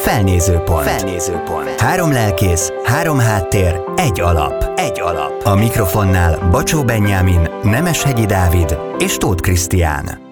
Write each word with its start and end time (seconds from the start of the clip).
Felnézőpont. 0.00 0.84
Felnézőpont. 0.84 1.80
Három 1.80 2.12
lelkész, 2.12 2.72
három 2.84 3.18
háttér, 3.18 3.80
egy 3.96 4.20
alap. 4.20 4.78
Egy 4.78 5.00
alap. 5.00 5.42
A 5.46 5.54
mikrofonnál 5.54 6.48
Bacsó 6.50 6.84
Benyámin, 6.84 7.48
Nemeshegyi 7.62 8.26
Dávid 8.26 8.78
és 8.98 9.16
Tóth 9.16 9.42
Krisztián. 9.42 10.28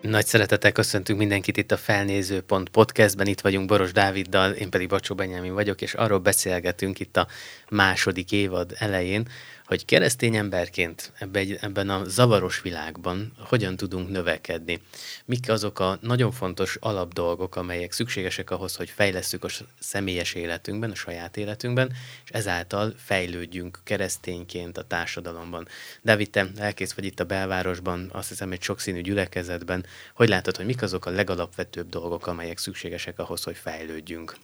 Nagy 0.00 0.26
szeretettel 0.26 0.72
köszöntünk 0.72 1.18
mindenkit 1.18 1.56
itt 1.56 1.72
a 1.72 1.76
Felnézőpont 1.76 2.68
podcastben. 2.68 3.26
Itt 3.26 3.40
vagyunk 3.40 3.68
Boros 3.68 3.92
Dáviddal, 3.92 4.50
én 4.50 4.70
pedig 4.70 4.88
Bacsó 4.88 5.14
Benyámin 5.14 5.54
vagyok, 5.54 5.82
és 5.82 5.94
arról 5.94 6.18
beszélgetünk 6.18 7.00
itt 7.00 7.16
a 7.16 7.26
második 7.68 8.32
évad 8.32 8.72
elején, 8.78 9.28
hogy 9.66 9.84
keresztény 9.84 10.36
emberként 10.36 11.12
ebben 11.60 11.90
a 11.90 12.04
zavaros 12.04 12.60
világban 12.60 13.32
hogyan 13.38 13.76
tudunk 13.76 14.10
növekedni. 14.10 14.80
Mik 15.24 15.48
azok 15.48 15.78
a 15.78 15.98
nagyon 16.00 16.32
fontos 16.32 16.76
alapdolgok, 16.80 17.56
amelyek 17.56 17.92
szükségesek 17.92 18.50
ahhoz, 18.50 18.76
hogy 18.76 18.90
fejlesszük 18.90 19.44
a 19.44 19.48
személyes 19.78 20.34
életünkben, 20.34 20.90
a 20.90 20.94
saját 20.94 21.36
életünkben, 21.36 21.92
és 22.24 22.30
ezáltal 22.30 22.94
fejlődjünk 22.96 23.78
keresztényként 23.84 24.78
a 24.78 24.86
társadalomban. 24.86 25.68
David, 26.04 26.30
te 26.30 26.50
elkész 26.56 26.92
vagy 26.92 27.04
itt 27.04 27.20
a 27.20 27.24
belvárosban, 27.24 28.10
azt 28.12 28.28
hiszem 28.28 28.52
egy 28.52 28.62
sokszínű 28.62 29.00
gyülekezetben. 29.00 29.84
Hogy 30.14 30.28
látod, 30.28 30.56
hogy 30.56 30.66
mik 30.66 30.82
azok 30.82 31.06
a 31.06 31.10
legalapvetőbb 31.10 31.88
dolgok, 31.88 32.26
amelyek 32.26 32.58
szükségesek 32.58 33.18
ahhoz, 33.18 33.42
hogy 33.42 33.56
fejlődjünk? 33.56 34.36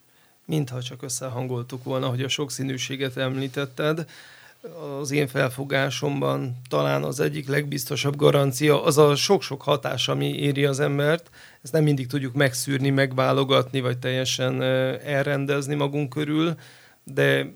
Mintha 0.45 0.83
csak 0.83 1.03
összehangoltuk 1.03 1.85
volna, 1.85 2.09
hogy 2.09 2.23
a 2.23 2.29
sokszínűséget 2.29 3.17
említetted 3.17 4.07
az 5.01 5.11
én 5.11 5.27
felfogásomban 5.27 6.57
talán 6.69 7.03
az 7.03 7.21
egyik 7.21 7.49
legbiztosabb 7.49 8.17
garancia 8.17 8.85
az 8.85 8.99
a 8.99 9.15
sok-sok 9.15 9.63
hatás, 9.63 10.09
ami 10.09 10.27
éri 10.27 10.65
az 10.65 10.81
embert. 10.81 11.31
Ezt 11.63 11.73
nem 11.73 11.83
mindig 11.83 12.07
tudjuk 12.07 12.35
megszűrni, 12.35 12.91
megválogatni, 12.91 13.81
vagy 13.81 13.99
teljesen 13.99 14.63
elrendezni 15.03 15.75
magunk 15.75 16.09
körül, 16.09 16.55
de 17.05 17.53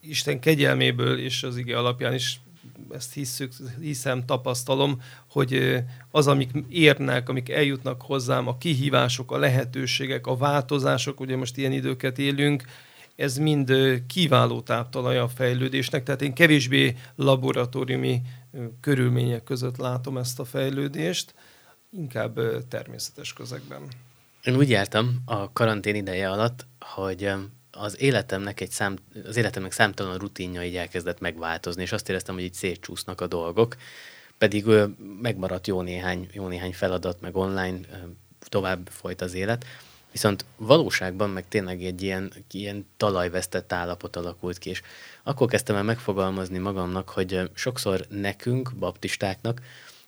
Isten 0.00 0.40
kegyelméből 0.40 1.18
és 1.18 1.42
az 1.42 1.56
ige 1.56 1.78
alapján 1.78 2.14
is 2.14 2.40
ezt 2.90 3.14
hiszük, 3.14 3.52
hiszem, 3.80 4.24
tapasztalom, 4.24 5.02
hogy 5.30 5.82
az, 6.10 6.26
amik 6.26 6.50
érnek, 6.68 7.28
amik 7.28 7.48
eljutnak 7.48 8.02
hozzám, 8.02 8.48
a 8.48 8.58
kihívások, 8.58 9.32
a 9.32 9.38
lehetőségek, 9.38 10.26
a 10.26 10.36
változások, 10.36 11.20
ugye 11.20 11.36
most 11.36 11.56
ilyen 11.56 11.72
időket 11.72 12.18
élünk, 12.18 12.64
ez 13.18 13.36
mind 13.36 13.72
kiváló 14.06 14.60
táptalaja 14.60 15.22
a 15.22 15.28
fejlődésnek, 15.28 16.02
tehát 16.02 16.22
én 16.22 16.34
kevésbé 16.34 16.96
laboratóriumi 17.16 18.22
körülmények 18.80 19.44
között 19.44 19.76
látom 19.76 20.16
ezt 20.16 20.40
a 20.40 20.44
fejlődést, 20.44 21.34
inkább 21.90 22.40
természetes 22.68 23.32
közegben. 23.32 23.82
Én 24.44 24.56
úgy 24.56 24.68
jártam 24.68 25.22
a 25.24 25.52
karantén 25.52 25.94
ideje 25.94 26.30
alatt, 26.30 26.66
hogy 26.80 27.32
az 27.70 28.00
életemnek 28.00 28.60
egy 28.60 28.70
szám, 28.70 28.96
az 29.24 29.36
életemnek 29.36 29.72
számtalan 29.72 30.18
rutinja 30.18 30.64
így 30.64 30.76
elkezdett 30.76 31.20
megváltozni, 31.20 31.82
és 31.82 31.92
azt 31.92 32.08
éreztem, 32.08 32.34
hogy 32.34 32.44
így 32.44 32.54
szétcsúsznak 32.54 33.20
a 33.20 33.26
dolgok, 33.26 33.76
pedig 34.38 34.66
megmaradt 35.20 35.66
jó 35.66 35.82
néhány, 35.82 36.28
jó 36.32 36.46
néhány 36.46 36.72
feladat, 36.72 37.20
meg 37.20 37.36
online 37.36 37.78
tovább 38.40 38.88
folyt 38.90 39.20
az 39.20 39.34
élet, 39.34 39.64
Viszont 40.12 40.44
valóságban 40.56 41.30
meg 41.30 41.48
tényleg 41.48 41.82
egy 41.82 42.02
ilyen, 42.02 42.32
ilyen 42.50 42.86
talajvesztett 42.96 43.72
állapot 43.72 44.16
alakult 44.16 44.58
ki, 44.58 44.70
és 44.70 44.82
akkor 45.22 45.48
kezdtem 45.48 45.76
el 45.76 45.82
megfogalmazni 45.82 46.58
magamnak, 46.58 47.08
hogy 47.08 47.50
sokszor 47.54 48.06
nekünk, 48.08 48.72
baptistáknak, 48.78 49.60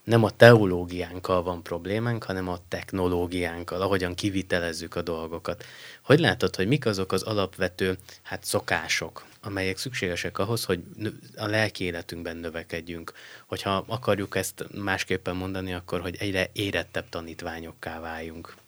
nem 0.03 0.23
a 0.23 0.29
teológiánkkal 0.29 1.43
van 1.43 1.63
problémánk, 1.63 2.23
hanem 2.23 2.47
a 2.47 2.59
technológiánkkal, 2.67 3.81
ahogyan 3.81 4.15
kivitelezzük 4.15 4.95
a 4.95 5.01
dolgokat. 5.01 5.65
Hogy 6.01 6.19
látod, 6.19 6.55
hogy 6.55 6.67
mik 6.67 6.85
azok 6.85 7.11
az 7.11 7.23
alapvető 7.23 7.97
hát 8.21 8.43
szokások, 8.43 9.25
amelyek 9.41 9.77
szükségesek 9.77 10.37
ahhoz, 10.37 10.65
hogy 10.65 10.83
a 11.35 11.45
lelki 11.45 11.83
életünkben 11.83 12.37
növekedjünk. 12.37 13.13
Hogyha 13.45 13.83
akarjuk 13.87 14.35
ezt 14.35 14.65
másképpen 14.73 15.35
mondani, 15.35 15.73
akkor 15.73 16.01
hogy 16.01 16.15
egyre 16.19 16.49
érettebb 16.53 17.09
tanítványokká 17.09 17.99
váljunk. 17.99 18.60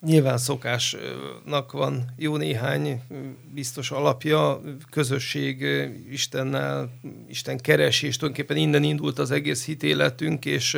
Nyilván 0.00 0.38
szokásnak 0.38 1.72
van 1.72 2.12
jó 2.16 2.36
néhány 2.36 3.02
biztos 3.54 3.90
alapja, 3.90 4.60
közösség 4.90 5.64
Istennel, 6.10 6.90
Isten 7.28 7.58
keresés, 7.58 8.16
tulajdonképpen 8.16 8.56
innen 8.62 8.82
indult 8.82 9.18
az 9.18 9.30
egész 9.30 9.64
hitéletünk, 9.64 10.44
és 10.44 10.76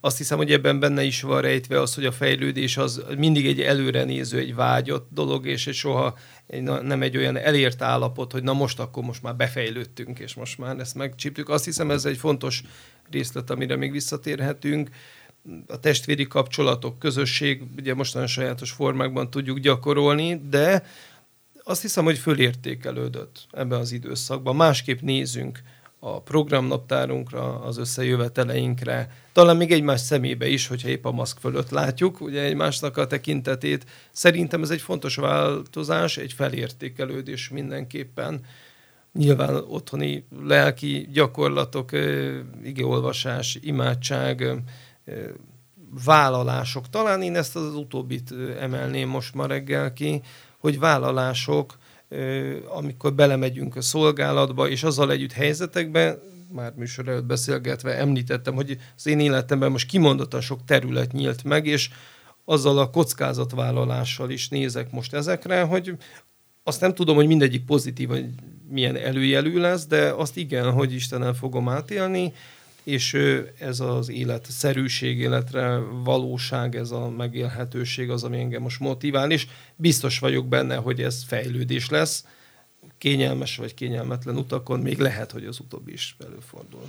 azt 0.00 0.18
hiszem, 0.18 0.38
hogy 0.38 0.52
ebben 0.52 0.80
benne 0.80 1.02
is 1.02 1.22
van 1.22 1.40
rejtve 1.40 1.80
az, 1.80 1.94
hogy 1.94 2.04
a 2.04 2.12
fejlődés 2.12 2.76
az 2.76 3.02
mindig 3.16 3.46
egy 3.46 3.60
előrenéző, 3.60 4.38
egy 4.38 4.54
vágyott 4.54 5.08
dolog, 5.10 5.46
és 5.46 5.66
egy 5.66 5.74
soha 5.74 6.18
nem 6.82 7.02
egy 7.02 7.16
olyan 7.16 7.36
elért 7.36 7.82
állapot, 7.82 8.32
hogy 8.32 8.42
na 8.42 8.52
most 8.52 8.80
akkor 8.80 9.04
most 9.04 9.22
már 9.22 9.36
befejlődtünk, 9.36 10.18
és 10.18 10.34
most 10.34 10.58
már 10.58 10.78
ezt 10.78 10.94
megcsíptük. 10.94 11.48
Azt 11.48 11.64
hiszem, 11.64 11.90
ez 11.90 12.04
egy 12.04 12.16
fontos 12.16 12.62
részlet, 13.10 13.50
amire 13.50 13.76
még 13.76 13.92
visszatérhetünk 13.92 14.90
a 15.66 15.80
testvéri 15.80 16.26
kapcsolatok, 16.26 16.98
közösség, 16.98 17.62
ugye 17.78 17.94
most 17.94 18.14
nagyon 18.14 18.28
sajátos 18.28 18.70
formákban 18.70 19.30
tudjuk 19.30 19.58
gyakorolni, 19.58 20.40
de 20.50 20.86
azt 21.64 21.82
hiszem, 21.82 22.04
hogy 22.04 22.18
fölértékelődött 22.18 23.46
ebben 23.52 23.80
az 23.80 23.92
időszakban. 23.92 24.56
Másképp 24.56 25.00
nézünk 25.00 25.62
a 25.98 26.20
programnaptárunkra, 26.20 27.60
az 27.60 27.78
összejöveteleinkre, 27.78 29.10
talán 29.32 29.56
még 29.56 29.72
egymás 29.72 30.00
szemébe 30.00 30.46
is, 30.46 30.66
hogyha 30.66 30.88
épp 30.88 31.04
a 31.04 31.10
maszk 31.10 31.38
fölött 31.38 31.70
látjuk, 31.70 32.20
ugye 32.20 32.42
egymásnak 32.42 32.96
a 32.96 33.06
tekintetét. 33.06 33.86
Szerintem 34.12 34.62
ez 34.62 34.70
egy 34.70 34.80
fontos 34.80 35.16
változás, 35.16 36.16
egy 36.16 36.32
felértékelődés 36.32 37.48
mindenképpen. 37.48 38.40
Nyilván 39.12 39.54
otthoni 39.54 40.24
lelki 40.44 41.08
gyakorlatok, 41.12 41.90
igeolvasás, 42.64 43.58
imádság, 43.60 44.62
vállalások. 46.04 46.88
Talán 46.88 47.22
én 47.22 47.36
ezt 47.36 47.56
az 47.56 47.74
utóbbit 47.74 48.34
emelném 48.60 49.08
most 49.08 49.34
ma 49.34 49.46
reggel 49.46 49.92
ki, 49.92 50.22
hogy 50.58 50.78
vállalások, 50.78 51.78
amikor 52.68 53.14
belemegyünk 53.14 53.76
a 53.76 53.80
szolgálatba, 53.80 54.68
és 54.68 54.82
azzal 54.82 55.10
együtt 55.10 55.32
helyzetekben, 55.32 56.18
már 56.52 56.72
műsor 56.76 57.08
előtt 57.08 57.24
beszélgetve 57.24 57.96
említettem, 57.96 58.54
hogy 58.54 58.78
az 58.96 59.06
én 59.06 59.20
életemben 59.20 59.70
most 59.70 59.88
kimondottan 59.88 60.40
sok 60.40 60.64
terület 60.64 61.12
nyílt 61.12 61.44
meg, 61.44 61.66
és 61.66 61.90
azzal 62.44 62.78
a 62.78 62.90
kockázatvállalással 62.90 64.30
is 64.30 64.48
nézek 64.48 64.90
most 64.90 65.14
ezekre, 65.14 65.62
hogy 65.62 65.96
azt 66.62 66.80
nem 66.80 66.94
tudom, 66.94 67.16
hogy 67.16 67.26
mindegyik 67.26 67.64
pozitív, 67.64 68.08
hogy 68.08 68.26
milyen 68.68 68.96
előjelű 68.96 69.58
lesz, 69.58 69.86
de 69.86 70.10
azt 70.10 70.36
igen, 70.36 70.72
hogy 70.72 70.92
Istenen 70.92 71.34
fogom 71.34 71.68
átélni, 71.68 72.32
és 72.84 73.14
ez 73.58 73.80
az 73.80 74.08
életszerűség, 74.08 75.18
életre 75.18 75.76
valóság, 76.04 76.76
ez 76.76 76.90
a 76.90 77.08
megélhetőség 77.08 78.10
az, 78.10 78.24
ami 78.24 78.38
engem 78.38 78.62
most 78.62 78.80
motivál, 78.80 79.30
és 79.30 79.46
biztos 79.76 80.18
vagyok 80.18 80.46
benne, 80.46 80.76
hogy 80.76 81.02
ez 81.02 81.24
fejlődés 81.26 81.88
lesz, 81.88 82.24
kényelmes 82.98 83.56
vagy 83.56 83.74
kényelmetlen 83.74 84.36
utakon, 84.36 84.80
még 84.80 84.98
lehet, 84.98 85.30
hogy 85.32 85.44
az 85.44 85.60
utóbbi 85.60 85.92
is 85.92 86.16
előfordul. 86.26 86.86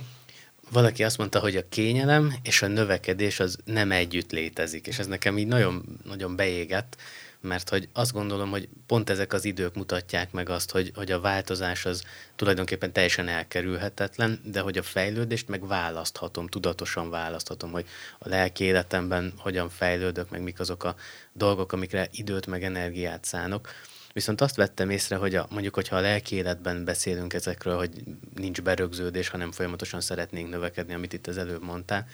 Valaki 0.70 1.04
azt 1.04 1.18
mondta, 1.18 1.38
hogy 1.40 1.56
a 1.56 1.68
kényelem 1.68 2.34
és 2.42 2.62
a 2.62 2.66
növekedés 2.66 3.40
az 3.40 3.58
nem 3.64 3.92
együtt 3.92 4.32
létezik, 4.32 4.86
és 4.86 4.98
ez 4.98 5.06
nekem 5.06 5.38
így 5.38 5.46
nagyon, 5.46 6.00
nagyon 6.04 6.36
beégett, 6.36 6.96
mert 7.44 7.68
hogy 7.68 7.88
azt 7.92 8.12
gondolom, 8.12 8.50
hogy 8.50 8.68
pont 8.86 9.10
ezek 9.10 9.32
az 9.32 9.44
idők 9.44 9.74
mutatják 9.74 10.32
meg 10.32 10.48
azt, 10.48 10.70
hogy, 10.70 10.92
hogy 10.94 11.12
a 11.12 11.20
változás 11.20 11.86
az 11.86 12.02
tulajdonképpen 12.36 12.92
teljesen 12.92 13.28
elkerülhetetlen, 13.28 14.40
de 14.44 14.60
hogy 14.60 14.78
a 14.78 14.82
fejlődést 14.82 15.48
meg 15.48 15.66
választhatom, 15.66 16.46
tudatosan 16.46 17.10
választhatom, 17.10 17.70
hogy 17.70 17.86
a 18.18 18.28
lelki 18.28 18.64
életemben 18.64 19.32
hogyan 19.38 19.68
fejlődök, 19.68 20.30
meg 20.30 20.42
mik 20.42 20.60
azok 20.60 20.84
a 20.84 20.96
dolgok, 21.32 21.72
amikre 21.72 22.08
időt 22.10 22.46
meg 22.46 22.64
energiát 22.64 23.24
szánok. 23.24 23.68
Viszont 24.12 24.40
azt 24.40 24.56
vettem 24.56 24.90
észre, 24.90 25.16
hogy 25.16 25.34
a, 25.34 25.46
mondjuk, 25.50 25.74
hogyha 25.74 25.96
a 25.96 26.00
lelki 26.00 26.34
életben 26.36 26.84
beszélünk 26.84 27.32
ezekről, 27.32 27.76
hogy 27.76 27.90
nincs 28.34 28.62
berögződés, 28.62 29.28
hanem 29.28 29.52
folyamatosan 29.52 30.00
szeretnénk 30.00 30.50
növekedni, 30.50 30.94
amit 30.94 31.12
itt 31.12 31.26
az 31.26 31.38
előbb 31.38 31.62
mondtál, 31.64 32.06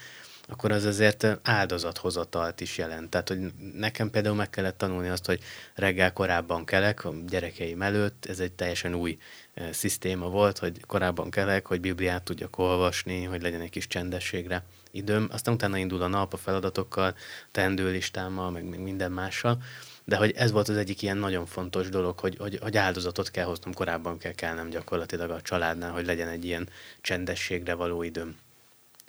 akkor 0.51 0.73
az 0.73 0.85
azért 0.85 1.27
áldozathozatalt 1.43 2.61
is 2.61 2.79
jelent. 2.79 3.11
Tehát, 3.11 3.29
hogy 3.29 3.39
nekem 3.75 4.11
például 4.11 4.35
meg 4.35 4.51
kellett 4.51 4.79
tanulni 4.79 5.09
azt, 5.09 5.27
hogy 5.27 5.41
reggel 5.75 6.13
korábban 6.13 6.65
kelek 6.65 7.05
a 7.05 7.15
gyerekeim 7.27 7.83
előtt, 7.83 8.27
ez 8.27 8.41
egy 8.41 8.53
teljesen 8.53 8.95
új 8.95 9.19
e, 9.55 9.73
szisztéma 9.73 10.29
volt, 10.29 10.59
hogy 10.59 10.81
korábban 10.87 11.31
kelek, 11.31 11.67
hogy 11.67 11.81
Bibliát 11.81 12.23
tudjak 12.23 12.59
olvasni, 12.59 13.25
hogy 13.25 13.43
legyen 13.43 13.61
egy 13.61 13.71
kis 13.71 13.87
csendességre 13.87 14.65
időm. 14.91 15.29
Aztán 15.33 15.55
utána 15.55 15.77
indul 15.77 16.03
a 16.03 16.07
nap 16.07 16.33
a 16.33 16.37
feladatokkal, 16.37 17.15
teendőlistámmal, 17.51 18.51
meg, 18.51 18.65
meg 18.65 18.81
minden 18.81 19.13
mással. 19.13 19.63
De 20.05 20.17
hogy 20.17 20.33
ez 20.37 20.51
volt 20.51 20.69
az 20.69 20.77
egyik 20.77 21.03
ilyen 21.03 21.17
nagyon 21.17 21.47
fontos 21.47 21.89
dolog, 21.89 22.19
hogy, 22.19 22.37
hogy, 22.39 22.59
hogy 22.63 22.77
áldozatot 22.77 23.31
kell 23.31 23.45
hoznom, 23.45 23.75
korábban 23.75 24.19
kell 24.19 24.33
kelnem 24.33 24.69
gyakorlatilag 24.69 25.31
a 25.31 25.41
családnál, 25.41 25.93
hogy 25.93 26.07
legyen 26.07 26.29
egy 26.29 26.45
ilyen 26.45 26.69
csendességre 27.01 27.75
való 27.75 28.03
időm. 28.03 28.37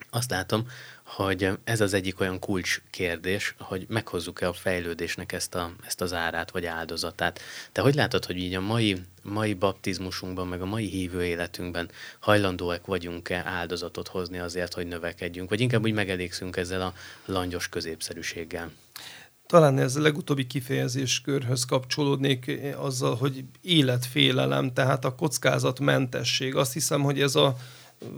Azt 0.10 0.32
látom, 0.32 0.68
hogy 1.04 1.50
ez 1.64 1.82
az 1.82 1.94
egyik 1.94 2.20
olyan 2.20 2.40
kulcs 2.40 2.82
kérdés, 2.90 3.56
hogy 3.60 3.86
meghozzuk-e 3.90 4.48
a 4.48 4.54
fejlődésnek 4.54 5.32
ezt, 5.32 5.56
a, 5.56 5.72
ezt 5.86 6.02
az 6.02 6.14
árát 6.14 6.52
vagy 6.52 6.66
áldozatát. 6.66 7.40
Te 7.72 7.82
hogy 7.82 7.96
látod, 7.96 8.26
hogy 8.26 8.38
így 8.38 8.54
a 8.54 8.62
mai, 8.62 8.98
mai 9.24 9.54
baptizmusunkban, 9.54 10.48
meg 10.48 10.62
a 10.62 10.66
mai 10.66 10.86
hívő 10.86 11.26
életünkben 11.26 11.90
hajlandóak 12.20 12.86
vagyunk-e 12.86 13.44
áldozatot 13.46 14.08
hozni 14.08 14.40
azért, 14.40 14.74
hogy 14.74 14.88
növekedjünk, 14.88 15.50
vagy 15.50 15.62
inkább 15.62 15.84
úgy 15.84 15.94
megelégszünk 15.94 16.58
ezzel 16.58 16.82
a 16.82 16.94
langyos 17.26 17.70
középszerűséggel? 17.70 18.72
Talán 19.52 19.80
ez 19.80 19.96
a 19.96 20.02
legutóbbi 20.02 20.48
kifejezéskörhöz 20.48 21.66
kapcsolódnék 21.66 22.48
eh, 22.48 22.84
azzal, 22.84 23.16
hogy 23.16 23.44
életfélelem, 23.62 24.74
tehát 24.74 25.06
a 25.06 25.16
kockázatmentesség. 25.16 26.56
Azt 26.56 26.74
hiszem, 26.74 27.02
hogy 27.02 27.22
ez 27.22 27.36
a 27.36 27.56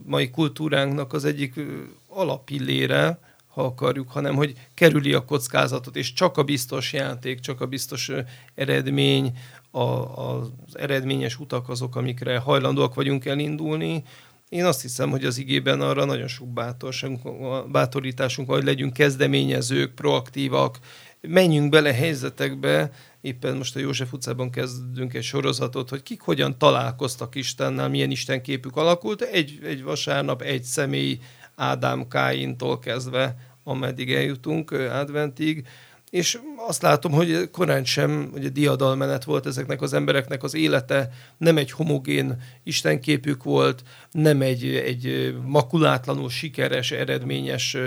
mai 0.06 0.30
kultúránknak 0.30 1.14
az 1.14 1.26
egyik 1.26 1.60
alapillére, 2.08 3.20
ha 3.48 3.64
akarjuk, 3.64 4.12
hanem 4.12 4.36
hogy 4.36 4.54
kerüli 4.74 5.14
a 5.14 5.26
kockázatot, 5.26 5.96
és 5.96 6.14
csak 6.14 6.38
a 6.38 6.44
biztos 6.44 6.94
játék, 6.94 7.40
csak 7.40 7.62
a 7.62 7.66
biztos 7.66 8.12
eredmény, 8.56 9.38
a, 9.72 9.82
az 9.82 10.50
eredményes 10.74 11.40
utak 11.40 11.70
azok, 11.70 11.96
amikre 11.96 12.38
hajlandóak 12.38 12.94
vagyunk 12.94 13.26
elindulni. 13.26 14.04
Én 14.50 14.66
azt 14.66 14.82
hiszem, 14.82 15.10
hogy 15.10 15.26
az 15.26 15.38
igében 15.38 15.82
arra 15.82 16.06
nagyon 16.06 16.28
sok 16.28 16.48
bátorságunk, 16.48 17.72
bátorításunk 17.72 18.50
hogy 18.50 18.64
legyünk 18.64 18.94
kezdeményezők, 18.94 19.94
proaktívak, 19.94 20.80
menjünk 21.28 21.70
bele 21.70 21.94
helyzetekbe, 21.94 22.92
éppen 23.22 23.58
most 23.58 23.76
a 23.76 23.80
József 23.80 24.14
utcában 24.14 24.50
kezdünk 24.50 25.14
egy 25.14 25.24
sorozatot, 25.24 25.90
hogy 25.90 26.04
kik 26.04 26.22
hogyan 26.22 26.58
találkoztak 26.58 27.36
Istennel, 27.36 27.90
milyen 27.90 28.12
Isten 28.12 28.42
képük 28.42 28.76
alakult. 28.76 29.22
Egy, 29.22 29.60
egy 29.64 29.84
vasárnap 29.84 30.42
egy 30.42 30.64
személy 30.64 31.20
Ádám 31.56 32.08
Káintól 32.08 32.80
kezdve, 32.80 33.36
ameddig 33.64 34.14
eljutunk 34.14 34.72
adventig, 34.72 35.68
és 36.10 36.40
azt 36.68 36.82
látom, 36.82 37.12
hogy 37.12 37.50
korán 37.52 37.86
sem 37.86 38.30
hogy 38.32 38.46
a 38.46 38.50
diadalmenet 38.50 39.24
volt 39.24 39.46
ezeknek 39.46 39.82
az 39.82 39.94
embereknek 39.94 40.44
az 40.44 40.56
élete, 40.56 41.10
nem 41.38 41.58
egy 41.58 41.72
homogén 41.72 42.42
istenképük 42.64 43.44
volt, 43.44 43.84
nem 44.12 44.42
egy, 44.42 44.66
egy 44.66 45.36
makulátlanul 45.46 46.30
sikeres, 46.30 46.92
eredményes 46.92 47.78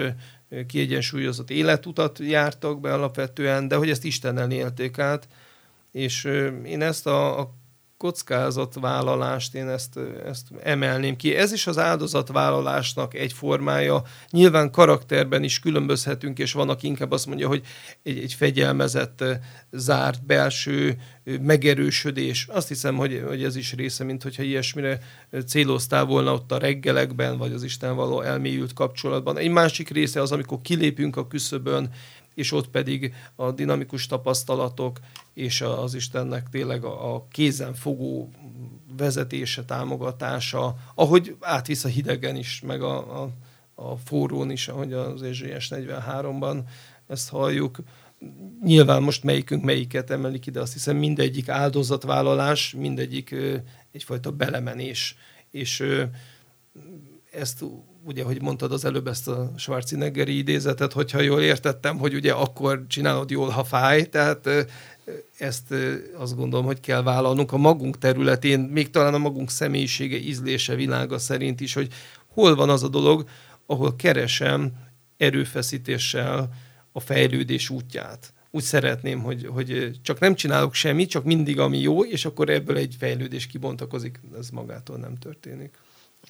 kiegyensúlyozott 0.66 1.50
életutat 1.50 2.18
jártak 2.18 2.80
be 2.80 2.92
alapvetően, 2.92 3.68
de 3.68 3.76
hogy 3.76 3.90
ezt 3.90 4.04
Istennel 4.04 4.50
élték 4.50 4.98
át, 4.98 5.28
és 5.92 6.24
én 6.64 6.82
ezt 6.82 7.06
a, 7.06 7.40
a 7.40 7.54
kockázatvállalást, 7.96 9.54
én 9.54 9.68
ezt, 9.68 9.98
ezt 10.26 10.46
emelném 10.62 11.16
ki. 11.16 11.34
Ez 11.34 11.52
is 11.52 11.66
az 11.66 11.78
áldozatvállalásnak 11.78 13.14
egy 13.14 13.32
formája. 13.32 14.02
Nyilván 14.30 14.70
karakterben 14.70 15.42
is 15.42 15.58
különbözhetünk, 15.58 16.38
és 16.38 16.52
van, 16.52 16.68
aki 16.68 16.86
inkább 16.86 17.10
azt 17.10 17.26
mondja, 17.26 17.48
hogy 17.48 17.62
egy, 18.02 18.18
egy 18.18 18.32
fegyelmezett, 18.32 19.24
zárt 19.72 20.26
belső 20.26 20.98
megerősödés. 21.40 22.46
Azt 22.50 22.68
hiszem, 22.68 22.96
hogy, 22.96 23.22
hogy 23.26 23.44
ez 23.44 23.56
is 23.56 23.72
része, 23.72 24.04
mint 24.04 24.22
hogyha 24.22 24.42
ilyesmire 24.42 24.98
céloztál 25.46 26.04
volna 26.04 26.32
ott 26.32 26.52
a 26.52 26.58
reggelekben, 26.58 27.38
vagy 27.38 27.52
az 27.52 27.62
Isten 27.62 27.96
való 27.96 28.20
elmélyült 28.20 28.72
kapcsolatban. 28.72 29.38
Egy 29.38 29.50
másik 29.50 29.88
része 29.88 30.20
az, 30.20 30.32
amikor 30.32 30.60
kilépünk 30.60 31.16
a 31.16 31.26
küszöbön, 31.26 31.90
és 32.36 32.52
ott 32.52 32.68
pedig 32.68 33.14
a 33.34 33.52
dinamikus 33.52 34.06
tapasztalatok 34.06 35.00
és 35.34 35.60
az 35.60 35.94
Istennek 35.94 36.48
tényleg 36.48 36.84
a, 36.84 37.14
a 37.14 37.26
kézenfogó 37.30 38.30
vezetése, 38.96 39.64
támogatása, 39.64 40.76
ahogy 40.94 41.36
átvisz 41.40 41.84
a 41.84 41.88
hidegen 41.88 42.36
is, 42.36 42.60
meg 42.60 42.82
a, 42.82 43.22
a, 43.22 43.30
a 43.74 43.96
forrón 43.96 44.50
is, 44.50 44.68
ahogy 44.68 44.92
az 44.92 45.22
EZS 45.22 45.68
43-ban 45.70 46.62
ezt 47.06 47.28
halljuk. 47.28 47.78
Nyilván 48.62 49.02
most 49.02 49.22
melyikünk 49.22 49.64
melyiket 49.64 50.10
emelik 50.10 50.46
ide, 50.46 50.60
azt 50.60 50.72
hiszem 50.72 50.96
mindegyik 50.96 51.48
áldozatvállalás, 51.48 52.74
mindegyik 52.78 53.34
egyfajta 53.92 54.30
belemenés, 54.30 55.16
és 55.50 55.84
ezt 57.32 57.64
ugye, 58.06 58.22
hogy 58.24 58.42
mondtad 58.42 58.72
az 58.72 58.84
előbb 58.84 59.06
ezt 59.06 59.28
a 59.28 59.52
Schwarzeneggeri 59.56 60.36
idézetet, 60.36 60.92
hogyha 60.92 61.20
jól 61.20 61.40
értettem, 61.40 61.98
hogy 61.98 62.14
ugye 62.14 62.32
akkor 62.32 62.84
csinálod 62.88 63.30
jól, 63.30 63.48
ha 63.48 63.64
fáj, 63.64 64.04
tehát 64.04 64.48
ezt 65.38 65.74
azt 66.16 66.36
gondolom, 66.36 66.66
hogy 66.66 66.80
kell 66.80 67.02
vállalnunk 67.02 67.52
a 67.52 67.56
magunk 67.56 67.98
területén, 67.98 68.60
még 68.60 68.90
talán 68.90 69.14
a 69.14 69.18
magunk 69.18 69.50
személyisége, 69.50 70.16
ízlése, 70.16 70.74
világa 70.74 71.18
szerint 71.18 71.60
is, 71.60 71.74
hogy 71.74 71.92
hol 72.26 72.54
van 72.54 72.70
az 72.70 72.82
a 72.82 72.88
dolog, 72.88 73.28
ahol 73.66 73.96
keresem 73.96 74.72
erőfeszítéssel 75.16 76.48
a 76.92 77.00
fejlődés 77.00 77.70
útját. 77.70 78.32
Úgy 78.50 78.62
szeretném, 78.62 79.20
hogy, 79.20 79.46
hogy 79.46 80.00
csak 80.02 80.18
nem 80.18 80.34
csinálok 80.34 80.74
semmit, 80.74 81.10
csak 81.10 81.24
mindig 81.24 81.58
ami 81.58 81.80
jó, 81.80 82.04
és 82.04 82.24
akkor 82.24 82.48
ebből 82.48 82.76
egy 82.76 82.94
fejlődés 82.98 83.46
kibontakozik, 83.46 84.20
ez 84.38 84.50
magától 84.50 84.96
nem 84.96 85.16
történik. 85.16 85.70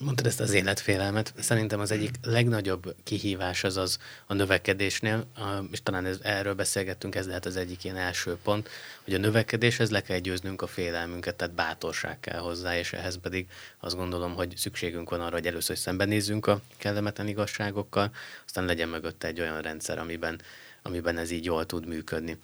Mondtad 0.01 0.27
ezt 0.27 0.41
az 0.41 0.53
életfélelmet. 0.53 1.33
Szerintem 1.39 1.81
az 1.81 1.91
egyik 1.91 2.11
legnagyobb 2.23 2.95
kihívás 3.05 3.65
az 3.65 3.77
az 3.77 3.99
a 4.27 4.35
növekedésnél, 4.35 5.27
és 5.71 5.83
talán 5.83 6.07
ez, 6.07 6.19
erről 6.23 6.55
beszélgettünk, 6.55 7.15
ez 7.15 7.27
lehet 7.27 7.47
az 7.47 7.57
egyik 7.57 7.85
ilyen 7.85 7.97
első 7.97 8.37
pont, 8.43 8.69
hogy 9.05 9.15
a 9.15 9.19
növekedéshez 9.19 9.91
le 9.91 10.03
kell 10.03 10.19
győznünk 10.19 10.63
a 10.63 10.67
félelmünket, 10.67 11.35
tehát 11.35 11.55
bátorság 11.55 12.21
kell 12.21 12.39
hozzá, 12.39 12.79
és 12.79 12.93
ehhez 12.93 13.19
pedig 13.23 13.47
azt 13.79 13.97
gondolom, 13.97 14.35
hogy 14.35 14.53
szükségünk 14.57 15.11
van 15.11 15.21
arra, 15.21 15.35
hogy 15.35 15.47
először 15.47 15.79
szembenézzünk 15.79 16.47
a 16.47 16.61
kellemetlen 16.77 17.29
igazságokkal, 17.29 18.11
aztán 18.47 18.65
legyen 18.65 18.89
mögötte 18.89 19.27
egy 19.27 19.41
olyan 19.41 19.61
rendszer, 19.61 19.99
amiben, 19.99 20.41
amiben 20.87 21.19
ez 21.19 21.31
így 21.31 21.45
jól 21.45 21.67
tud 21.67 21.87
működni. 21.87 22.37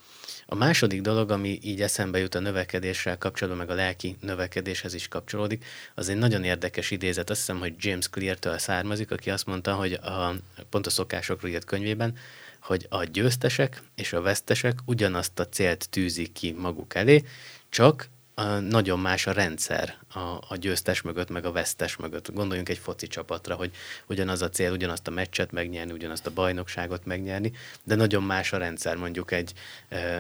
A 0.47 0.55
második 0.55 1.01
dolog, 1.01 1.31
ami 1.31 1.59
így 1.63 1.81
eszembe 1.83 2.19
jut 2.19 2.35
a 2.35 2.41
növekedéssel 2.41 3.19
kapcsolatban, 3.19 3.67
meg 3.67 3.77
a 3.77 3.81
lelki 3.81 4.17
növekedéshez 4.21 4.95
is 4.95 5.09
kapcsolódik, 5.09 5.65
az 5.95 6.09
egy 6.09 6.17
nagyon 6.17 6.45
érdekes 6.45 6.91
idézet. 6.91 7.31
Azt 7.31 7.39
hiszem, 7.39 7.59
hogy 7.59 7.75
James 7.79 8.09
Clear-től 8.09 8.59
származik, 8.59 9.11
aki 9.11 9.31
azt 9.31 9.47
mondta, 9.47 9.75
hogy 9.75 9.93
a, 9.93 10.35
pont 10.71 10.87
a 10.87 10.91
szokásokról 10.91 11.51
írt 11.51 11.65
könyvében, 11.65 12.17
hogy 12.61 12.87
a 12.89 13.05
győztesek 13.05 13.83
és 13.95 14.13
a 14.13 14.21
vesztesek 14.21 14.79
ugyanazt 14.85 15.39
a 15.39 15.49
célt 15.49 15.91
tűzik 15.91 16.33
ki 16.33 16.53
maguk 16.53 16.95
elé, 16.95 17.25
csak 17.69 18.09
nagyon 18.61 18.99
más 18.99 19.27
a 19.27 19.33
rendszer 19.33 19.99
a, 20.15 20.19
a 20.49 20.57
győztes 20.57 21.03
mögött, 21.03 21.31
meg 21.31 21.45
a 21.45 21.53
vesztes 21.53 21.97
mögött. 21.97 22.33
Gondoljunk 22.33 22.69
egy 22.69 22.79
foci 22.79 23.07
csapatra, 23.07 23.55
hogy 23.55 23.71
ugyanaz 24.07 24.43
a 24.43 24.49
cél, 24.49 24.73
ugyanazt 24.73 25.09
a 25.09 25.11
meccset 25.11 25.53
megnyerni, 25.53 25.93
ugyanazt 25.93 26.27
a 26.27 26.31
bajnokságot 26.31 27.05
megnyerni, 27.05 27.53
de 27.85 27.95
nagyon 27.95 28.23
más 28.23 28.53
a 28.53 28.57
rendszer 28.57 28.97
mondjuk 28.97 29.31
egy, 29.31 29.53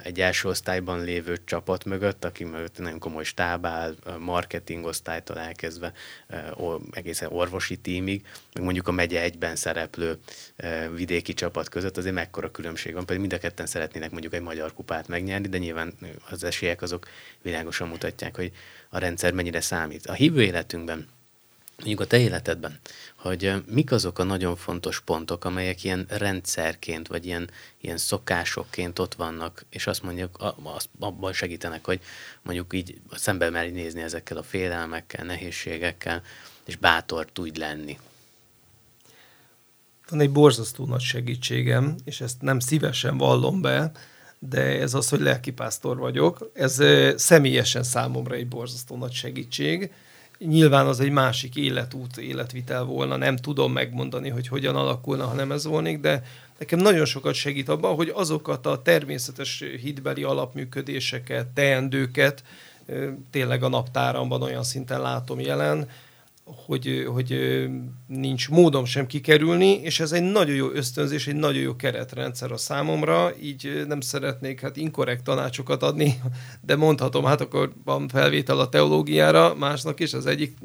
egy 0.03 0.20
első 0.20 0.49
osztályban 0.49 1.05
lévő 1.05 1.36
csapat 1.44 1.84
mögött, 1.84 2.25
aki 2.25 2.44
mögött 2.44 2.79
nagyon 2.79 2.98
komoly 2.98 3.25
stáb 3.25 3.67
áll, 3.67 3.94
marketing 4.19 4.84
osztálytól 4.84 5.39
elkezdve 5.39 5.93
egészen 6.91 7.32
orvosi 7.32 7.77
tímig, 7.77 8.27
meg 8.55 8.65
mondjuk 8.65 8.89
a 8.89 8.93
megye 8.93 9.20
egyben 9.20 9.56
szereplő 9.56 10.19
vidéki 10.94 11.34
csapat 11.34 11.69
között, 11.69 11.96
azért 11.96 12.15
mekkora 12.15 12.51
különbség 12.51 12.94
van, 12.94 13.06
pedig 13.06 13.20
mind 13.20 13.32
a 13.32 13.39
ketten 13.39 13.67
szeretnének 13.67 14.10
mondjuk 14.10 14.34
egy 14.34 14.43
magyar 14.43 14.72
kupát 14.72 15.08
megnyerni, 15.08 15.48
de 15.48 15.58
nyilván 15.58 15.94
az 16.31 16.44
esélyek 16.44 16.82
azok 16.82 17.08
világosan 17.43 17.89
mutatják, 18.03 18.37
hogy 18.37 18.53
a 18.89 18.99
rendszer 18.99 19.32
mennyire 19.32 19.61
számít. 19.61 20.06
A 20.06 20.13
hívő 20.13 20.43
életünkben, 20.43 21.09
mondjuk 21.77 22.01
a 22.01 22.06
te 22.06 22.19
életedben, 22.19 22.79
hogy 23.17 23.65
mik 23.67 23.93
azok 23.93 24.19
a 24.19 24.23
nagyon 24.23 24.56
fontos 24.56 25.01
pontok, 25.01 25.44
amelyek 25.44 25.85
ilyen 25.85 26.06
rendszerként, 26.09 27.09
vagy 27.09 27.27
ilyen, 27.27 27.51
ilyen 27.81 27.97
szokásokként 27.97 28.99
ott 28.99 29.15
vannak, 29.15 29.65
és 29.71 29.87
azt 29.87 30.03
mondjuk, 30.03 30.55
abban 30.99 31.32
segítenek, 31.32 31.85
hogy 31.85 32.01
mondjuk 32.43 32.73
így 32.73 33.01
szembe 33.13 33.51
merj 33.51 33.71
nézni 33.71 34.03
ezekkel 34.03 34.37
a 34.37 34.43
félelmekkel, 34.43 35.25
nehézségekkel, 35.25 36.23
és 36.65 36.77
bátor 36.77 37.27
tudj 37.32 37.59
lenni. 37.59 37.99
Van 40.09 40.21
egy 40.21 40.32
borzasztó 40.32 40.87
nagy 40.87 41.01
segítségem, 41.01 41.97
és 42.05 42.21
ezt 42.21 42.41
nem 42.41 42.59
szívesen 42.59 43.17
vallom 43.17 43.61
be, 43.61 43.93
de 44.49 44.81
ez 44.81 44.94
az, 44.94 45.08
hogy 45.08 45.20
lelkipásztor 45.20 45.99
vagyok, 45.99 46.51
ez 46.55 46.82
személyesen 47.17 47.82
számomra 47.82 48.34
egy 48.34 48.49
borzasztó 48.49 48.96
nagy 48.96 49.13
segítség. 49.13 49.93
Nyilván 50.39 50.87
az 50.87 51.01
egy 51.01 51.11
másik 51.11 51.56
életút, 51.56 52.17
életvitel 52.17 52.84
volna, 52.84 53.17
nem 53.17 53.37
tudom 53.37 53.72
megmondani, 53.72 54.29
hogy 54.29 54.49
hogyan 54.49 54.77
alakulna, 54.77 55.27
ha 55.27 55.34
nem 55.34 55.53
ez 55.53 55.65
volnék, 55.65 56.01
de 56.01 56.22
nekem 56.58 56.79
nagyon 56.79 57.05
sokat 57.05 57.34
segít 57.34 57.69
abban, 57.69 57.94
hogy 57.94 58.13
azokat 58.15 58.67
a 58.67 58.82
természetes 58.82 59.65
hitbeli 59.81 60.22
alapműködéseket, 60.22 61.46
teendőket 61.46 62.43
tényleg 63.31 63.63
a 63.63 63.69
naptáramban 63.69 64.43
olyan 64.43 64.65
szinten 64.65 65.01
látom 65.01 65.41
jelen, 65.41 65.89
hogy, 66.44 67.06
hogy 67.13 67.39
nincs 68.06 68.49
módom 68.49 68.84
sem 68.84 69.06
kikerülni, 69.06 69.72
és 69.72 70.01
ez 70.01 70.13
egy 70.13 70.22
nagyon 70.22 70.55
jó 70.55 70.70
ösztönzés, 70.70 71.27
egy 71.27 71.37
nagyon 71.37 71.63
jó 71.63 71.77
keretrendszer 71.77 72.53
a 72.53 72.56
számomra, 72.56 73.32
így 73.41 73.82
nem 73.87 74.01
szeretnék 74.01 74.61
hát 74.61 74.77
inkorrekt 74.77 75.25
tanácsokat 75.25 75.82
adni, 75.82 76.20
de 76.67 76.77
mondhatom, 76.77 77.25
hát 77.25 77.41
akkor 77.41 77.72
van 77.84 78.08
felvétel 78.08 78.58
a 78.58 78.69
teológiára, 78.69 79.55
másnak 79.55 80.01
is 80.01 80.13
az 80.13 80.27
egyik 80.27 80.58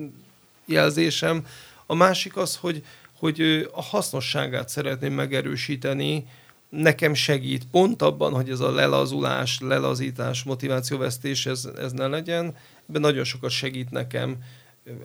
jelzésem. 0.65 1.45
A 1.85 1.95
másik 1.95 2.37
az, 2.37 2.55
hogy, 2.55 2.83
hogy 3.19 3.69
a 3.71 3.81
hasznosságát 3.81 4.69
szeretném 4.69 5.13
megerősíteni, 5.13 6.25
nekem 6.69 7.13
segít 7.13 7.65
pont 7.71 8.01
abban, 8.01 8.33
hogy 8.33 8.49
ez 8.49 8.59
a 8.59 8.71
lelazulás, 8.71 9.59
lelazítás, 9.59 10.43
motivációvesztés, 10.43 11.45
ez, 11.45 11.69
ez 11.77 11.91
ne 11.91 12.07
legyen. 12.07 12.55
Ebben 12.89 13.01
nagyon 13.01 13.23
sokat 13.23 13.49
segít 13.49 13.89
nekem 13.89 14.37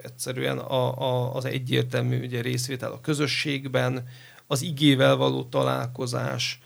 egyszerűen 0.03 0.59
a, 0.59 0.99
a, 1.01 1.35
az 1.35 1.45
egyértelmű 1.45 2.25
ugye, 2.25 2.41
részvétel 2.41 2.93
a 2.93 3.01
közösségben, 3.01 4.09
az 4.47 4.63
igével 4.63 5.17
való 5.17 5.45
találkozás, 5.45 6.61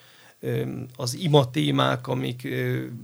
az 0.97 1.15
ima 1.15 1.51
témák, 1.51 2.07
amik 2.07 2.49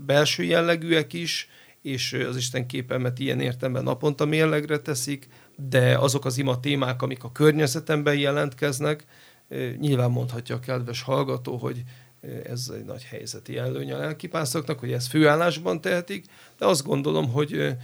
belső 0.07 0.43
jellegűek 0.43 1.13
is, 1.13 1.49
és 1.83 2.13
az 2.29 2.37
Isten 2.37 2.67
képemet 2.67 3.19
ilyen 3.19 3.41
értemben 3.41 3.83
naponta 3.83 4.25
mérlegre 4.25 4.79
teszik, 4.79 5.29
de 5.57 5.99
azok 5.99 6.25
az 6.25 6.39
ima 6.39 6.61
témák, 6.61 7.03
amik 7.03 7.25
a 7.25 7.33
környezetemben 7.33 8.19
jelentkeznek, 8.19 9.05
nyilván 9.79 10.11
mondhatja 10.11 10.55
a 10.55 10.61
kedves 10.61 11.03
hallgató, 11.03 11.57
hogy 11.57 11.83
ez 12.45 12.71
egy 12.75 12.85
nagy 12.85 13.03
helyzeti 13.03 13.57
előny 13.57 13.93
a 13.93 13.99
lelkipásztoknak, 13.99 14.79
hogy 14.79 14.93
ezt 14.93 15.07
főállásban 15.07 15.81
tehetik, 15.81 16.25
de 16.59 16.67
azt 16.67 16.85
gondolom, 16.85 17.31
hogy 17.31 17.77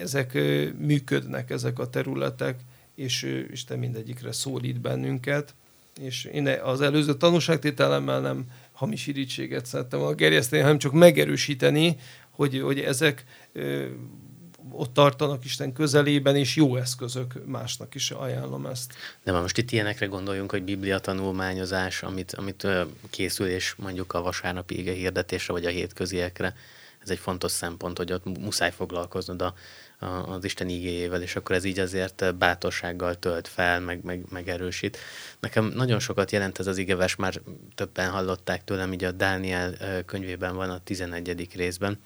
ezek 0.00 0.32
működnek, 0.78 1.50
ezek 1.50 1.78
a 1.78 1.90
területek, 1.90 2.60
és 2.94 3.44
Isten 3.50 3.78
mindegyikre 3.78 4.32
szólít 4.32 4.80
bennünket, 4.80 5.54
és 6.00 6.24
én 6.24 6.46
az 6.46 6.80
előző 6.80 7.14
tanúságtételemmel 7.14 8.20
nem 8.20 8.44
hamis 8.72 9.06
irítséget 9.06 9.66
szerettem 9.66 10.00
a 10.00 10.12
gerjeszteni, 10.12 10.62
hanem 10.62 10.78
csak 10.78 10.92
megerősíteni, 10.92 11.96
hogy, 12.30 12.60
hogy 12.60 12.80
ezek 12.80 13.24
ott 14.70 14.92
tartanak 14.92 15.44
Isten 15.44 15.72
közelében, 15.72 16.36
és 16.36 16.56
jó 16.56 16.76
eszközök, 16.76 17.46
másnak 17.46 17.94
is 17.94 18.10
ajánlom 18.10 18.66
ezt. 18.66 18.94
De 19.24 19.32
már 19.32 19.40
most 19.40 19.58
itt 19.58 19.70
ilyenekre 19.70 20.06
gondoljunk, 20.06 20.50
hogy 20.50 20.62
biblia 20.62 20.98
tanulmányozás, 20.98 22.02
amit, 22.02 22.32
amit 22.32 22.66
készül, 23.10 23.46
és 23.46 23.74
mondjuk 23.74 24.12
a 24.12 24.22
vasárnapi 24.22 24.78
ége 24.78 24.92
hirdetésre, 24.92 25.52
vagy 25.52 25.64
a 25.64 25.70
hétköziekre, 25.70 26.54
ez 27.04 27.10
egy 27.10 27.18
fontos 27.18 27.52
szempont, 27.52 27.96
hogy 27.96 28.12
ott 28.12 28.38
muszáj 28.38 28.70
foglalkoznod 28.70 29.42
a, 29.42 29.54
a, 29.98 30.06
az 30.06 30.44
Isten 30.44 30.68
igéjével, 30.68 31.22
és 31.22 31.36
akkor 31.36 31.56
ez 31.56 31.64
így 31.64 31.78
azért 31.78 32.34
bátorsággal 32.36 33.18
tölt 33.18 33.48
fel, 33.48 33.80
meg, 33.80 34.04
meg, 34.04 34.24
meg 34.30 34.48
erősít. 34.48 34.98
Nekem 35.40 35.64
nagyon 35.64 35.98
sokat 35.98 36.30
jelent 36.30 36.58
ez 36.58 36.66
az 36.66 36.78
igeves, 36.78 37.16
már 37.16 37.40
többen 37.74 38.10
hallották 38.10 38.64
tőlem, 38.64 38.92
így 38.92 39.04
a 39.04 39.12
Dániel 39.12 39.74
könyvében 40.04 40.56
van 40.56 40.70
a 40.70 40.78
11. 40.78 41.48
részben. 41.54 41.98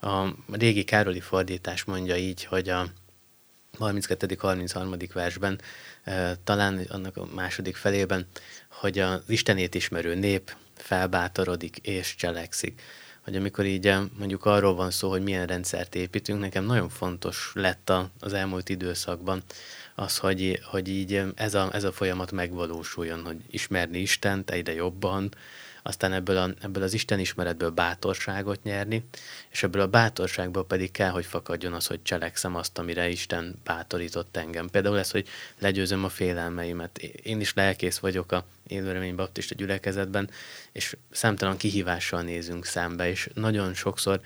A 0.00 0.28
régi 0.50 0.84
Károli 0.84 1.20
fordítás 1.20 1.84
mondja 1.84 2.16
így, 2.16 2.44
hogy 2.44 2.68
a 2.68 2.86
32.-33. 3.78 5.10
versben, 5.12 5.60
talán 6.44 6.86
annak 6.88 7.16
a 7.16 7.26
második 7.34 7.76
felében, 7.76 8.26
hogy 8.68 8.98
az 8.98 9.20
Istenét 9.26 9.74
ismerő 9.74 10.14
nép 10.14 10.56
felbátorodik 10.74 11.76
és 11.76 12.14
cselekszik 12.14 12.82
hogy 13.24 13.36
amikor 13.36 13.64
így 13.64 13.94
mondjuk 14.18 14.44
arról 14.44 14.74
van 14.74 14.90
szó, 14.90 15.10
hogy 15.10 15.22
milyen 15.22 15.46
rendszert 15.46 15.94
építünk, 15.94 16.40
nekem 16.40 16.64
nagyon 16.64 16.88
fontos 16.88 17.50
lett 17.54 17.90
a, 17.90 18.10
az 18.20 18.32
elmúlt 18.32 18.68
időszakban 18.68 19.42
az, 19.94 20.18
hogy, 20.18 20.60
hogy 20.70 20.88
így 20.88 21.22
ez 21.34 21.54
a, 21.54 21.68
ez 21.72 21.84
a 21.84 21.92
folyamat 21.92 22.32
megvalósuljon, 22.32 23.24
hogy 23.24 23.36
ismerni 23.50 23.98
Istent 23.98 24.50
egyre 24.50 24.72
jobban, 24.72 25.34
aztán 25.82 26.12
ebből, 26.12 26.36
a, 26.36 26.50
ebből 26.60 26.82
az 26.82 26.92
Isten 26.92 27.18
ismeretből 27.18 27.70
bátorságot 27.70 28.62
nyerni, 28.62 29.04
és 29.50 29.62
ebből 29.62 29.82
a 29.82 29.86
bátorságból 29.86 30.66
pedig 30.66 30.90
kell, 30.90 31.10
hogy 31.10 31.26
fakadjon 31.26 31.72
az, 31.72 31.86
hogy 31.86 32.02
cselekszem 32.02 32.54
azt, 32.56 32.78
amire 32.78 33.08
Isten 33.08 33.54
bátorított 33.64 34.36
engem. 34.36 34.68
Például 34.68 34.98
ez, 34.98 35.10
hogy 35.10 35.28
legyőzöm 35.58 36.04
a 36.04 36.08
félelmeimet. 36.08 36.98
Én 36.98 37.40
is 37.40 37.54
lelkész 37.54 37.98
vagyok 37.98 38.32
a 38.32 38.44
Élőremény 38.72 39.14
Baptista 39.14 39.54
gyülekezetben, 39.54 40.30
és 40.72 40.96
számtalan 41.10 41.56
kihívással 41.56 42.22
nézünk 42.22 42.64
szembe, 42.64 43.08
és 43.08 43.28
nagyon 43.34 43.74
sokszor 43.74 44.20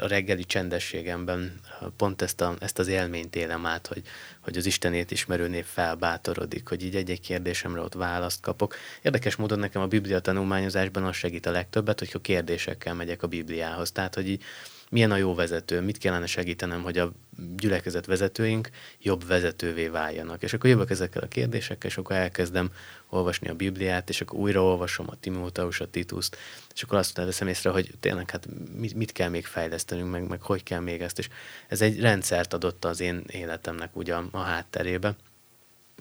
a 0.00 0.06
reggeli 0.06 0.44
csendességemben 0.44 1.60
pont 1.96 2.22
ezt, 2.22 2.40
a, 2.40 2.54
ezt 2.60 2.78
az 2.78 2.88
élményt 2.88 3.36
élem 3.36 3.66
át, 3.66 3.86
hogy, 3.86 4.02
hogy 4.40 4.56
az 4.56 4.66
Istenét 4.66 5.10
ismerő 5.10 5.48
név 5.48 5.64
felbátorodik, 5.64 6.68
hogy 6.68 6.84
így 6.84 6.96
egy-egy 6.96 7.20
kérdésemre 7.20 7.80
ott 7.80 7.94
választ 7.94 8.40
kapok. 8.40 8.76
Érdekes 9.02 9.36
módon 9.36 9.58
nekem 9.58 9.82
a 9.82 9.86
Biblia 9.86 10.20
tanulmányozásban 10.20 11.04
az 11.04 11.16
segít 11.16 11.46
a 11.46 11.50
legtöbbet, 11.50 11.98
hogyha 11.98 12.18
kérdésekkel 12.18 12.94
megyek 12.94 13.22
a 13.22 13.26
Bibliához. 13.26 13.92
Tehát, 13.92 14.14
hogy 14.14 14.28
így 14.28 14.42
milyen 14.90 15.10
a 15.10 15.16
jó 15.16 15.34
vezető, 15.34 15.80
mit 15.80 15.98
kellene 15.98 16.26
segítenem, 16.26 16.82
hogy 16.82 16.98
a 16.98 17.12
gyülekezet 17.56 18.06
vezetőink 18.06 18.70
jobb 18.98 19.26
vezetővé 19.26 19.88
váljanak. 19.88 20.42
És 20.42 20.52
akkor 20.52 20.70
jövök 20.70 20.90
ezekkel 20.90 21.22
a 21.22 21.28
kérdésekkel, 21.28 21.90
és 21.90 21.96
akkor 21.96 22.16
elkezdem 22.16 22.70
olvasni 23.08 23.48
a 23.48 23.54
Bibliát, 23.54 24.08
és 24.08 24.20
akkor 24.20 24.38
újra 24.38 24.62
olvasom 24.62 25.06
a 25.08 25.16
Timóteus, 25.20 25.80
a 25.80 25.90
Tituszt, 25.90 26.36
és 26.74 26.82
akkor 26.82 26.98
azt 26.98 27.16
veszem 27.16 27.48
észre, 27.48 27.70
hogy 27.70 27.90
tényleg 28.00 28.30
hát 28.30 28.48
mit, 28.76 28.94
mit 28.94 29.12
kell 29.12 29.28
még 29.28 29.46
fejlesztenünk, 29.46 30.10
meg, 30.10 30.28
meg 30.28 30.42
hogy 30.42 30.62
kell 30.62 30.80
még 30.80 31.00
ezt, 31.00 31.18
és 31.18 31.28
ez 31.68 31.80
egy 31.80 32.00
rendszert 32.00 32.52
adott 32.52 32.84
az 32.84 33.00
én 33.00 33.24
életemnek 33.26 33.96
ugye 33.96 34.14
a, 34.14 34.28
a 34.30 34.38
hátterébe. 34.38 35.16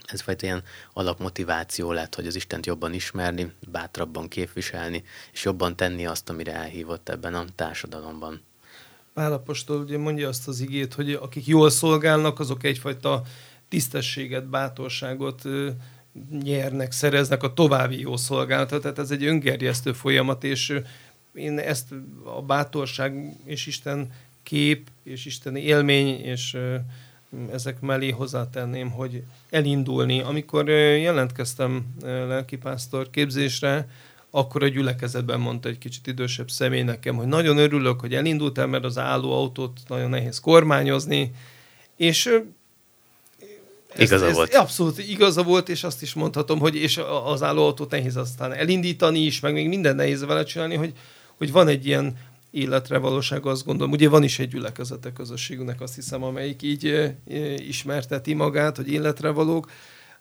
Ez 0.06 0.22
fajta 0.22 0.46
ilyen 0.46 0.64
alapmotiváció 0.94 1.92
lett, 1.92 2.16
hogy 2.16 2.28
az 2.28 2.36
Istent 2.36 2.66
jobban 2.66 2.94
ismerni, 2.94 3.52
bátrabban 3.72 4.28
képviselni, 4.28 5.04
és 5.32 5.44
jobban 5.44 5.76
tenni 5.76 6.06
azt, 6.06 6.30
amire 6.30 6.54
elhívott 6.54 7.10
ebben 7.10 7.34
a 7.34 7.46
társadalomban. 7.56 8.42
Pálapostól 9.16 9.80
ugye 9.80 9.98
mondja 9.98 10.28
azt 10.28 10.48
az 10.48 10.60
igét, 10.60 10.94
hogy 10.94 11.12
akik 11.12 11.48
jól 11.48 11.70
szolgálnak, 11.70 12.40
azok 12.40 12.64
egyfajta 12.64 13.22
tisztességet, 13.68 14.48
bátorságot 14.48 15.44
nyernek, 16.44 16.92
szereznek 16.92 17.44
a 17.44 17.54
további 17.54 18.00
jó 18.00 18.18
szolgálatot. 18.18 18.82
Tehát 18.82 19.00
ez 19.00 19.12
egy 19.12 19.26
öngerjesztő 19.26 19.94
folyamat, 19.94 20.44
és 20.44 20.80
én 21.34 21.60
ezt 21.60 21.94
a 22.24 22.42
bátorság 22.42 23.36
és 23.46 23.66
Isten 23.66 24.12
kép, 24.44 24.88
és 25.04 25.26
Isten 25.26 25.56
élmény, 25.56 26.08
és 26.08 26.58
ezek 27.52 27.80
mellé 27.80 28.10
hozzátenném, 28.10 28.90
hogy 28.90 29.24
elindulni. 29.50 30.22
Amikor 30.22 30.70
jelentkeztem 30.70 31.86
lelkipásztor 32.02 33.10
képzésre, 33.10 33.88
akkor 34.36 34.64
a 34.64 34.68
gyülekezetben 34.68 35.40
mondta 35.40 35.70
egy 35.70 35.78
kicsit 35.78 36.08
idősebb 36.08 36.50
személy 36.50 36.82
nekem, 36.82 37.16
hogy 37.16 37.28
nagyon 37.28 37.58
örülök, 37.58 38.00
hogy 38.00 38.14
elindultam, 38.14 38.70
mert 38.70 38.84
az 38.84 38.98
autót 38.98 39.80
nagyon 39.88 40.10
nehéz 40.10 40.40
kormányozni, 40.40 41.32
és 41.96 42.26
ez, 43.94 44.02
igaza 44.02 44.26
ez, 44.26 44.36
volt. 44.36 44.54
Abszolút 44.54 45.00
igaza 45.00 45.44
volt, 45.44 45.70
és 45.70 45.84
azt 45.84 46.02
is 46.02 46.14
mondhatom, 46.14 46.60
hogy 46.60 46.76
és 46.76 47.00
az 47.26 47.42
autót 47.42 47.92
nehéz 47.92 48.16
aztán 48.16 48.54
elindítani 48.54 49.20
is, 49.20 49.40
meg 49.40 49.54
még 49.54 49.68
minden 49.68 49.96
nehéz 49.96 50.26
vele 50.26 50.44
csinálni, 50.44 50.76
hogy, 50.76 50.94
hogy 51.38 51.52
van 51.52 51.68
egy 51.68 51.86
ilyen 51.86 52.18
életre 52.52 52.98
valóság, 52.98 53.46
azt 53.46 53.66
gondolom. 53.66 53.92
Ugye 53.92 54.10
van 54.10 54.24
is 54.24 54.40
egy 54.40 54.50
gyülekezete 54.50 55.14
közösségünknek, 55.14 55.82
azt 55.82 55.96
hiszem, 55.96 56.24
amelyik 56.24 56.62
így 56.62 56.86
e, 56.86 57.16
ismerteti 57.54 58.34
magát, 58.34 58.76
hogy 58.76 58.90
életre 58.90 59.30
valók 59.30 59.70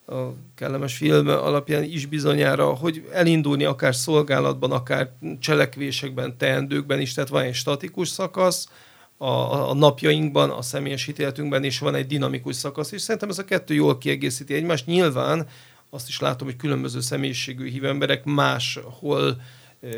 a 0.07 0.35
kellemes 0.55 0.97
film 0.97 1.29
alapján 1.29 1.83
is 1.83 2.07
bizonyára, 2.07 2.67
hogy 2.67 3.09
elindulni 3.13 3.65
akár 3.65 3.95
szolgálatban, 3.95 4.73
akár 4.73 5.11
cselekvésekben, 5.41 6.37
teendőkben 6.37 7.01
is, 7.01 7.13
tehát 7.13 7.31
van 7.31 7.43
egy 7.43 7.55
statikus 7.55 8.09
szakasz, 8.09 8.69
a, 9.17 9.69
a 9.71 9.75
napjainkban, 9.75 10.51
a 10.51 10.63
személyes 10.63 11.07
ítéletünkben 11.07 11.65
is 11.65 11.79
van 11.79 11.95
egy 11.95 12.07
dinamikus 12.07 12.57
szakasz, 12.57 12.93
és 12.93 13.01
szerintem 13.01 13.29
ez 13.29 13.39
a 13.39 13.45
kettő 13.45 13.75
jól 13.75 13.99
kiegészíti 13.99 14.55
egymást. 14.55 14.87
Nyilván 14.87 15.47
azt 15.91 16.09
is 16.09 16.21
látom, 16.21 16.47
hogy 16.47 16.57
különböző 16.57 17.01
személyiségű 17.01 17.71
hívemberek 17.71 18.25
máshol 18.25 19.41
e, 19.83 19.89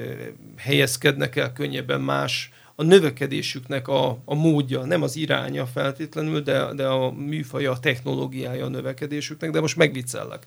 helyezkednek 0.56 1.36
el 1.36 1.52
könnyebben, 1.52 2.00
más 2.00 2.50
a 2.76 2.83
növekedésüknek 2.83 3.88
a, 3.88 4.18
a 4.25 4.35
módja, 4.35 4.85
nem 4.85 5.02
az 5.02 5.16
iránya 5.16 5.66
feltétlenül, 5.66 6.40
de, 6.40 6.75
de 6.75 6.87
a 6.87 7.11
műfaja, 7.11 7.71
a 7.71 7.80
technológiája 7.80 8.64
a 8.64 8.68
növekedésüknek, 8.68 9.50
de 9.50 9.61
most 9.61 9.76
megviccellek. 9.76 10.47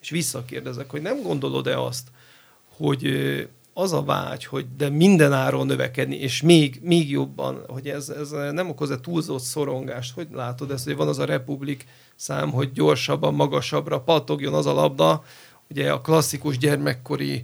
És 0.00 0.10
visszakérdezek, 0.10 0.90
hogy 0.90 1.02
nem 1.02 1.22
gondolod-e 1.22 1.80
azt, 1.80 2.08
hogy 2.76 3.06
az 3.72 3.92
a 3.92 4.02
vágy, 4.02 4.44
hogy 4.44 4.66
de 4.76 4.88
minden 4.88 5.32
áron 5.32 5.66
növekedni, 5.66 6.16
és 6.16 6.42
még, 6.42 6.80
még 6.82 7.10
jobban, 7.10 7.64
hogy 7.68 7.88
ez, 7.88 8.08
ez 8.08 8.30
nem 8.30 8.68
okoz-e 8.68 9.00
túlzott 9.00 9.42
szorongást, 9.42 10.14
hogy 10.14 10.28
látod 10.32 10.70
ezt, 10.70 10.84
hogy 10.84 10.96
van 10.96 11.08
az 11.08 11.18
a 11.18 11.24
republik 11.24 11.86
szám, 12.16 12.50
hogy 12.50 12.72
gyorsabban, 12.72 13.34
magasabbra 13.34 14.00
pattogjon 14.00 14.54
az 14.54 14.66
a 14.66 14.72
labda, 14.72 15.24
ugye 15.70 15.92
a 15.92 16.00
klasszikus 16.00 16.58
gyermekkori 16.58 17.42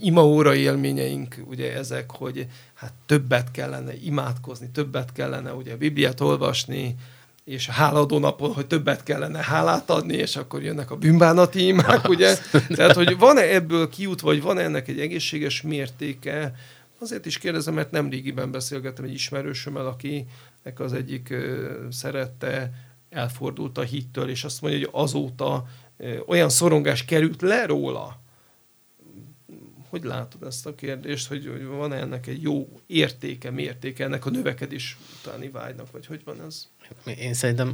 imaóra 0.00 0.54
élményeink 0.54 1.36
ugye 1.44 1.76
ezek, 1.76 2.10
hogy 2.10 2.46
hát 2.74 2.92
többet 3.06 3.50
kellene 3.50 3.94
imádkozni, 3.94 4.70
többet 4.70 5.12
kellene 5.12 5.52
ugye 5.52 5.72
a 5.72 5.76
Bibliát 5.76 6.20
olvasni, 6.20 6.96
és 7.44 7.68
a 7.68 7.72
háladó 7.72 8.18
napon, 8.18 8.52
hogy 8.52 8.66
többet 8.66 9.02
kellene 9.02 9.42
hálát 9.42 9.90
adni, 9.90 10.16
és 10.16 10.36
akkor 10.36 10.62
jönnek 10.62 10.90
a 10.90 10.96
bűnbánati 10.96 11.66
imák, 11.66 12.08
ugye? 12.14 12.36
Tehát, 12.68 12.94
hogy 12.94 13.18
van-e 13.18 13.54
ebből 13.54 13.88
kiút, 13.88 14.20
vagy 14.20 14.42
van-e 14.42 14.62
ennek 14.62 14.88
egy 14.88 15.00
egészséges 15.00 15.62
mértéke? 15.62 16.54
Azért 16.98 17.26
is 17.26 17.38
kérdezem, 17.38 17.74
mert 17.74 17.90
nem 17.90 18.10
régiben 18.10 18.50
beszélgettem 18.50 19.04
egy 19.04 19.12
ismerősömmel, 19.12 19.86
akinek 19.86 20.80
az 20.80 20.92
egyik 20.92 21.34
szerette 21.90 22.70
elfordult 23.10 23.78
a 23.78 23.82
hittől, 23.82 24.28
és 24.28 24.44
azt 24.44 24.60
mondja, 24.62 24.80
hogy 24.80 24.88
azóta 25.02 25.66
olyan 26.26 26.48
szorongás 26.48 27.04
került 27.04 27.42
le 27.42 27.66
róla, 27.66 28.22
hogy 29.94 30.04
látod 30.04 30.42
ezt 30.42 30.66
a 30.66 30.74
kérdést, 30.74 31.26
hogy, 31.28 31.46
hogy 31.46 31.64
van-e 31.64 31.96
ennek 31.96 32.26
egy 32.26 32.42
jó 32.42 32.80
értéke, 32.86 33.50
mértéke 33.50 34.04
ennek 34.04 34.26
a 34.26 34.30
növekedés 34.30 34.96
utáni 35.20 35.48
vágynak, 35.48 35.90
vagy 35.90 36.06
hogy 36.06 36.24
van 36.24 36.42
ez? 36.42 36.68
Én 37.18 37.34
szerintem 37.34 37.72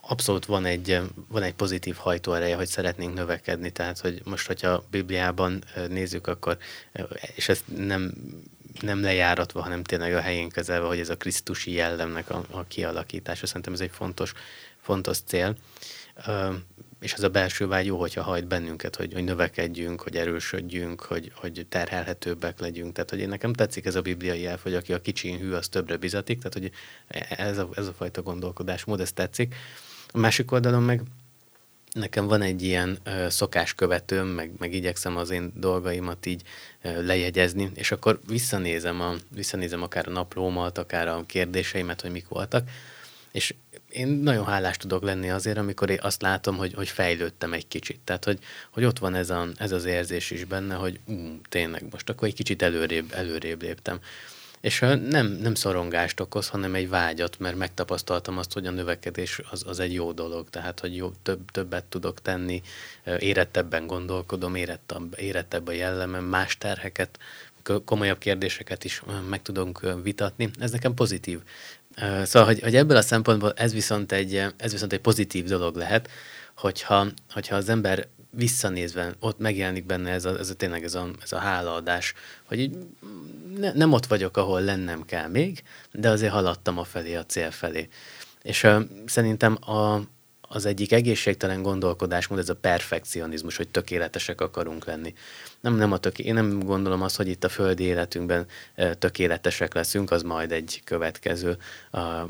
abszolút 0.00 0.46
van 0.46 0.64
egy, 0.64 1.00
van 1.28 1.42
egy 1.42 1.54
pozitív 1.54 1.94
hajtóereje, 1.94 2.56
hogy 2.56 2.66
szeretnénk 2.66 3.14
növekedni, 3.14 3.70
tehát 3.70 3.98
hogy 3.98 4.22
most, 4.24 4.46
hogyha 4.46 4.68
a 4.68 4.84
Bibliában 4.90 5.64
nézzük, 5.88 6.26
akkor, 6.26 6.58
és 7.34 7.48
ez 7.48 7.64
nem, 7.76 8.12
nem 8.80 9.00
lejáratva, 9.00 9.62
hanem 9.62 9.82
tényleg 9.82 10.14
a 10.14 10.20
helyén 10.20 10.48
kezelve, 10.48 10.86
hogy 10.86 10.98
ez 10.98 11.10
a 11.10 11.16
krisztusi 11.16 11.72
jellemnek 11.72 12.30
a, 12.30 12.44
a 12.50 12.64
kialakítása, 12.64 13.46
szerintem 13.46 13.72
ez 13.72 13.80
egy 13.80 13.90
fontos, 13.92 14.32
fontos 14.80 15.18
cél 15.18 15.56
és 17.00 17.12
ez 17.12 17.22
a 17.22 17.28
belső 17.28 17.66
vágy 17.66 17.86
jó, 17.86 17.98
hogyha 17.98 18.22
hajt 18.22 18.46
bennünket, 18.46 18.96
hogy, 18.96 19.12
hogy 19.12 19.24
növekedjünk, 19.24 20.02
hogy 20.02 20.16
erősödjünk, 20.16 21.00
hogy, 21.00 21.32
hogy 21.34 21.66
terhelhetőbbek 21.68 22.60
legyünk. 22.60 22.92
Tehát, 22.92 23.10
hogy 23.10 23.18
én 23.18 23.28
nekem 23.28 23.52
tetszik 23.52 23.84
ez 23.84 23.94
a 23.94 24.00
bibliai 24.00 24.46
elf, 24.46 24.62
hogy 24.62 24.74
aki 24.74 24.92
a 24.92 25.00
kicsin 25.00 25.38
hű, 25.38 25.52
az 25.52 25.68
többre 25.68 25.96
bizatik, 25.96 26.38
tehát, 26.38 26.52
hogy 26.52 26.70
ez 27.36 27.58
a, 27.58 27.68
ez 27.74 27.86
a 27.86 27.92
fajta 27.92 28.22
gondolkodásmód, 28.22 29.00
ez 29.00 29.12
tetszik. 29.12 29.54
A 30.12 30.18
másik 30.18 30.52
oldalon 30.52 30.82
meg 30.82 31.02
nekem 31.92 32.26
van 32.26 32.42
egy 32.42 32.62
ilyen 32.62 32.98
ö, 33.04 33.26
szokáskövetőm, 33.28 34.26
meg, 34.26 34.50
meg 34.58 34.72
igyekszem 34.74 35.16
az 35.16 35.30
én 35.30 35.52
dolgaimat 35.54 36.26
így 36.26 36.42
ö, 36.82 37.04
lejegyezni, 37.04 37.70
és 37.74 37.92
akkor 37.92 38.20
visszanézem, 38.26 39.00
a, 39.00 39.14
visszanézem 39.34 39.82
akár 39.82 40.08
a 40.08 40.10
naplómat, 40.10 40.78
akár 40.78 41.08
a 41.08 41.24
kérdéseimet, 41.26 42.00
hogy 42.00 42.10
mik 42.10 42.28
voltak, 42.28 42.68
és 43.32 43.54
én 43.96 44.08
nagyon 44.08 44.44
hálás 44.44 44.76
tudok 44.76 45.02
lenni 45.02 45.30
azért, 45.30 45.58
amikor 45.58 45.90
én 45.90 45.98
azt 46.00 46.22
látom, 46.22 46.56
hogy, 46.56 46.74
hogy 46.74 46.88
fejlődtem 46.88 47.52
egy 47.52 47.68
kicsit. 47.68 48.00
Tehát, 48.04 48.24
hogy, 48.24 48.38
hogy 48.70 48.84
ott 48.84 48.98
van 48.98 49.14
ez, 49.14 49.30
a, 49.30 49.48
ez 49.56 49.72
az 49.72 49.84
érzés 49.84 50.30
is 50.30 50.44
benne, 50.44 50.74
hogy 50.74 51.00
ú, 51.04 51.14
tényleg 51.48 51.84
most 51.90 52.08
akkor 52.10 52.28
egy 52.28 52.34
kicsit 52.34 52.62
előrébb, 52.62 53.12
előrébb 53.12 53.62
léptem. 53.62 53.98
És 54.60 54.78
nem, 55.08 55.26
nem 55.26 55.54
szorongást 55.54 56.20
okoz, 56.20 56.48
hanem 56.48 56.74
egy 56.74 56.88
vágyat, 56.88 57.38
mert 57.38 57.56
megtapasztaltam 57.56 58.38
azt, 58.38 58.52
hogy 58.52 58.66
a 58.66 58.70
növekedés 58.70 59.40
az, 59.50 59.62
az 59.66 59.80
egy 59.80 59.92
jó 59.92 60.12
dolog, 60.12 60.50
tehát 60.50 60.80
hogy 60.80 60.96
jó, 60.96 61.12
több, 61.22 61.50
többet 61.50 61.84
tudok 61.84 62.22
tenni, 62.22 62.62
érettebben 63.18 63.86
gondolkodom, 63.86 64.54
érettebb, 64.54 65.14
érettebb 65.18 65.66
a 65.66 65.72
jellemem, 65.72 66.24
más 66.24 66.58
terheket, 66.58 67.18
komolyabb 67.84 68.18
kérdéseket 68.18 68.84
is 68.84 69.02
meg 69.28 69.42
tudunk 69.42 69.80
vitatni. 70.02 70.50
Ez 70.58 70.70
nekem 70.70 70.94
pozitív. 70.94 71.40
Szóval, 72.24 72.44
hogy, 72.44 72.60
hogy 72.60 72.76
ebből 72.76 72.96
a 72.96 73.02
szempontból 73.02 73.52
ez 73.56 73.72
viszont 73.72 74.12
egy, 74.12 74.34
ez 74.56 74.72
viszont 74.72 74.92
egy 74.92 75.00
pozitív 75.00 75.44
dolog 75.44 75.76
lehet, 75.76 76.10
hogyha, 76.56 77.06
hogyha 77.30 77.56
az 77.56 77.68
ember 77.68 78.08
visszanézve 78.30 79.14
ott 79.20 79.38
megjelenik 79.38 79.86
benne 79.86 80.10
ez 80.10 80.24
a, 80.24 80.38
ez 80.38 80.50
a 80.50 80.54
tényleg 80.54 80.84
ez 80.84 80.94
a, 80.94 81.08
ez 81.22 81.32
a 81.32 81.38
hálaadás, 81.38 82.14
hogy 82.44 82.58
így 82.58 82.76
ne, 83.58 83.72
nem 83.72 83.92
ott 83.92 84.06
vagyok, 84.06 84.36
ahol 84.36 84.60
lennem 84.60 85.04
kell 85.04 85.28
még, 85.28 85.62
de 85.92 86.10
azért 86.10 86.32
haladtam 86.32 86.78
a 86.78 86.84
felé, 86.84 87.14
a 87.14 87.26
cél 87.26 87.50
felé. 87.50 87.88
És 88.42 88.62
uh, 88.62 88.82
szerintem 89.06 89.58
a, 89.60 90.00
az 90.40 90.66
egyik 90.66 90.92
egészségtelen 90.92 91.62
gondolkodásmód, 91.62 92.38
ez 92.38 92.48
a 92.48 92.56
perfekcionizmus, 92.56 93.56
hogy 93.56 93.68
tökéletesek 93.68 94.40
akarunk 94.40 94.84
lenni. 94.84 95.14
Nem, 95.60 95.74
nem 95.74 95.92
a 95.92 95.98
töké, 95.98 96.22
én 96.22 96.34
nem 96.34 96.58
gondolom 96.58 97.02
azt, 97.02 97.16
hogy 97.16 97.28
itt 97.28 97.44
a 97.44 97.48
földi 97.48 97.84
életünkben 97.84 98.46
tökéletesek 98.98 99.74
leszünk, 99.74 100.10
az 100.10 100.22
majd 100.22 100.52
egy 100.52 100.80
következő 100.84 101.56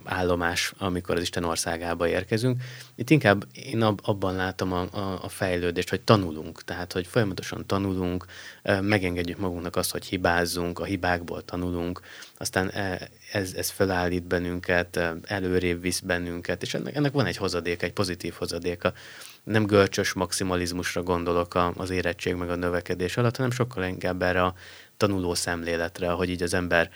állomás, 0.04 0.72
amikor 0.78 1.16
az 1.16 1.22
Isten 1.22 1.44
országába 1.44 2.08
érkezünk. 2.08 2.62
Itt 2.94 3.10
inkább 3.10 3.44
én 3.52 3.82
abban 3.82 4.34
látom 4.34 4.72
a, 4.72 4.80
a, 4.92 5.18
a 5.22 5.28
fejlődést, 5.28 5.90
hogy 5.90 6.00
tanulunk, 6.00 6.64
tehát 6.64 6.92
hogy 6.92 7.06
folyamatosan 7.06 7.66
tanulunk, 7.66 8.24
megengedjük 8.80 9.38
magunknak 9.38 9.76
azt, 9.76 9.90
hogy 9.90 10.04
hibázzunk, 10.04 10.78
a 10.78 10.84
hibákból 10.84 11.44
tanulunk, 11.44 12.00
aztán 12.38 12.70
ez, 13.32 13.52
ez 13.54 13.70
felállít 13.70 14.26
bennünket, 14.26 15.00
előrébb 15.22 15.80
visz 15.80 16.00
bennünket, 16.00 16.62
és 16.62 16.74
ennek, 16.74 16.94
ennek 16.94 17.12
van 17.12 17.26
egy 17.26 17.36
hozadéka, 17.36 17.86
egy 17.86 17.92
pozitív 17.92 18.34
hozadéka. 18.34 18.92
Nem 19.46 19.66
görcsös 19.66 20.12
maximalizmusra 20.12 21.02
gondolok 21.02 21.54
az 21.76 21.90
érettség 21.90 22.34
meg 22.34 22.50
a 22.50 22.56
növekedés 22.56 23.16
alatt, 23.16 23.36
hanem 23.36 23.50
sokkal 23.50 23.84
inkább 23.84 24.22
erre 24.22 24.42
a 24.42 24.54
tanuló 24.96 25.34
szemléletre, 25.34 26.08
hogy 26.08 26.30
így 26.30 26.42
az 26.42 26.54
ember 26.54 26.90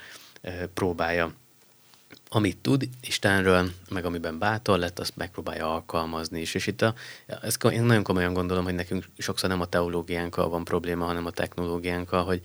próbálja 0.75 1.33
amit 2.33 2.57
tud 2.57 2.89
Istenről, 3.01 3.71
meg 3.91 4.05
amiben 4.05 4.39
bátor 4.39 4.79
lett, 4.79 4.99
azt 4.99 5.17
megpróbálja 5.17 5.73
alkalmazni 5.73 6.41
is. 6.41 6.55
És 6.55 6.67
itt 6.67 6.83
a, 6.83 6.95
ezt 7.43 7.65
én 7.65 7.83
nagyon 7.83 8.03
komolyan 8.03 8.33
gondolom, 8.33 8.65
hogy 8.65 8.75
nekünk 8.75 9.05
sokszor 9.19 9.49
nem 9.49 9.61
a 9.61 9.67
teológiánkkal 9.67 10.49
van 10.49 10.65
probléma, 10.65 11.05
hanem 11.05 11.27
a 11.27 11.31
technológiánkkal, 11.31 12.25
hogy, 12.25 12.41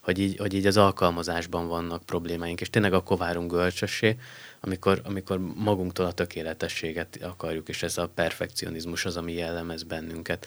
hogy 0.00 0.18
így, 0.18 0.36
hogy 0.36 0.54
így 0.54 0.66
az 0.66 0.76
alkalmazásban 0.76 1.68
vannak 1.68 2.02
problémáink, 2.02 2.60
és 2.60 2.70
tényleg 2.70 2.92
akkor 2.92 3.18
várunk 3.18 3.50
görcsössé, 3.50 4.16
amikor, 4.60 5.00
amikor 5.04 5.38
magunktól 5.54 6.06
a 6.06 6.12
tökéletességet 6.12 7.18
akarjuk, 7.22 7.68
és 7.68 7.82
ez 7.82 7.98
a 7.98 8.08
perfekcionizmus 8.14 9.04
az, 9.04 9.16
ami 9.16 9.32
jellemez 9.32 9.82
bennünket. 9.82 10.46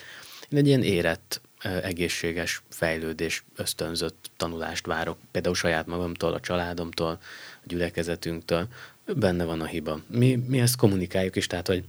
Én 0.49 0.59
egy 0.59 0.67
ilyen 0.67 0.83
érett, 0.83 1.41
egészséges 1.61 2.61
fejlődés, 2.69 3.43
ösztönzött 3.55 4.31
tanulást 4.37 4.85
várok, 4.85 5.17
például 5.31 5.55
saját 5.55 5.85
magamtól, 5.85 6.33
a 6.33 6.39
családomtól, 6.39 7.19
a 7.55 7.63
gyülekezetünktől, 7.63 8.67
benne 9.15 9.43
van 9.43 9.61
a 9.61 9.65
hiba. 9.65 9.99
Mi, 10.07 10.35
mi 10.47 10.59
ezt 10.59 10.75
kommunikáljuk 10.75 11.35
is, 11.35 11.47
tehát, 11.47 11.67
hogy 11.67 11.83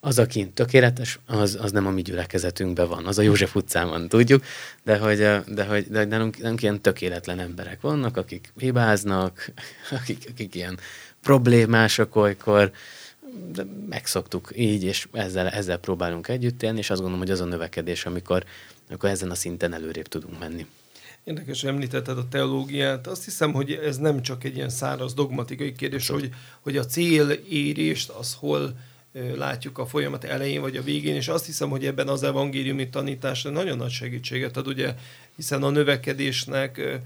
az, 0.00 0.18
aki 0.18 0.50
tökéletes, 0.54 1.18
az, 1.26 1.58
az 1.60 1.72
nem 1.72 1.86
a 1.86 1.90
mi 1.90 2.02
gyülekezetünkben 2.02 2.88
van, 2.88 3.06
az 3.06 3.18
a 3.18 3.22
József 3.22 3.54
utcán 3.54 3.88
van, 3.88 4.08
tudjuk, 4.08 4.44
de 4.82 4.98
hogy, 4.98 5.18
de 5.46 5.64
hogy 5.64 5.86
de 5.88 6.04
nálunk, 6.04 6.38
nálunk 6.38 6.62
ilyen 6.62 6.80
tökéletlen 6.80 7.38
emberek 7.38 7.80
vannak, 7.80 8.16
akik 8.16 8.52
hibáznak, 8.58 9.50
akik, 10.00 10.26
akik 10.30 10.54
ilyen 10.54 10.78
problémások 11.22 12.16
olykor, 12.16 12.72
de 13.52 13.66
megszoktuk 13.88 14.50
így, 14.56 14.82
és 14.82 15.08
ezzel, 15.12 15.48
ezzel 15.48 15.78
próbálunk 15.78 16.28
együtt 16.28 16.62
élni, 16.62 16.78
és 16.78 16.90
azt 16.90 17.00
gondolom, 17.00 17.24
hogy 17.24 17.34
az 17.34 17.40
a 17.40 17.44
növekedés, 17.44 18.06
amikor, 18.06 18.44
amikor 18.88 19.08
ezen 19.08 19.30
a 19.30 19.34
szinten 19.34 19.72
előrébb 19.72 20.06
tudunk 20.06 20.38
menni. 20.38 20.66
Érdekes, 21.24 21.64
említetted 21.64 22.18
a 22.18 22.28
teológiát. 22.28 23.06
Azt 23.06 23.24
hiszem, 23.24 23.52
hogy 23.52 23.72
ez 23.72 23.96
nem 23.96 24.22
csak 24.22 24.44
egy 24.44 24.56
ilyen 24.56 24.68
száraz 24.68 25.14
dogmatikai 25.14 25.72
kérdés, 25.72 26.08
hogy, 26.08 26.30
hogy 26.60 26.76
a 26.76 26.86
célérést 26.86 28.08
az 28.08 28.34
hol 28.34 28.76
látjuk 29.36 29.78
a 29.78 29.86
folyamat 29.86 30.24
elején 30.24 30.60
vagy 30.60 30.76
a 30.76 30.82
végén, 30.82 31.14
és 31.14 31.28
azt 31.28 31.46
hiszem, 31.46 31.68
hogy 31.68 31.86
ebben 31.86 32.08
az 32.08 32.22
evangéliumi 32.22 32.88
tanítás 32.88 33.42
nagyon 33.42 33.76
nagy 33.76 33.90
segítséget 33.90 34.56
ad, 34.56 34.66
ugye, 34.66 34.94
hiszen 35.36 35.62
a 35.62 35.70
növekedésnek, 35.70 37.00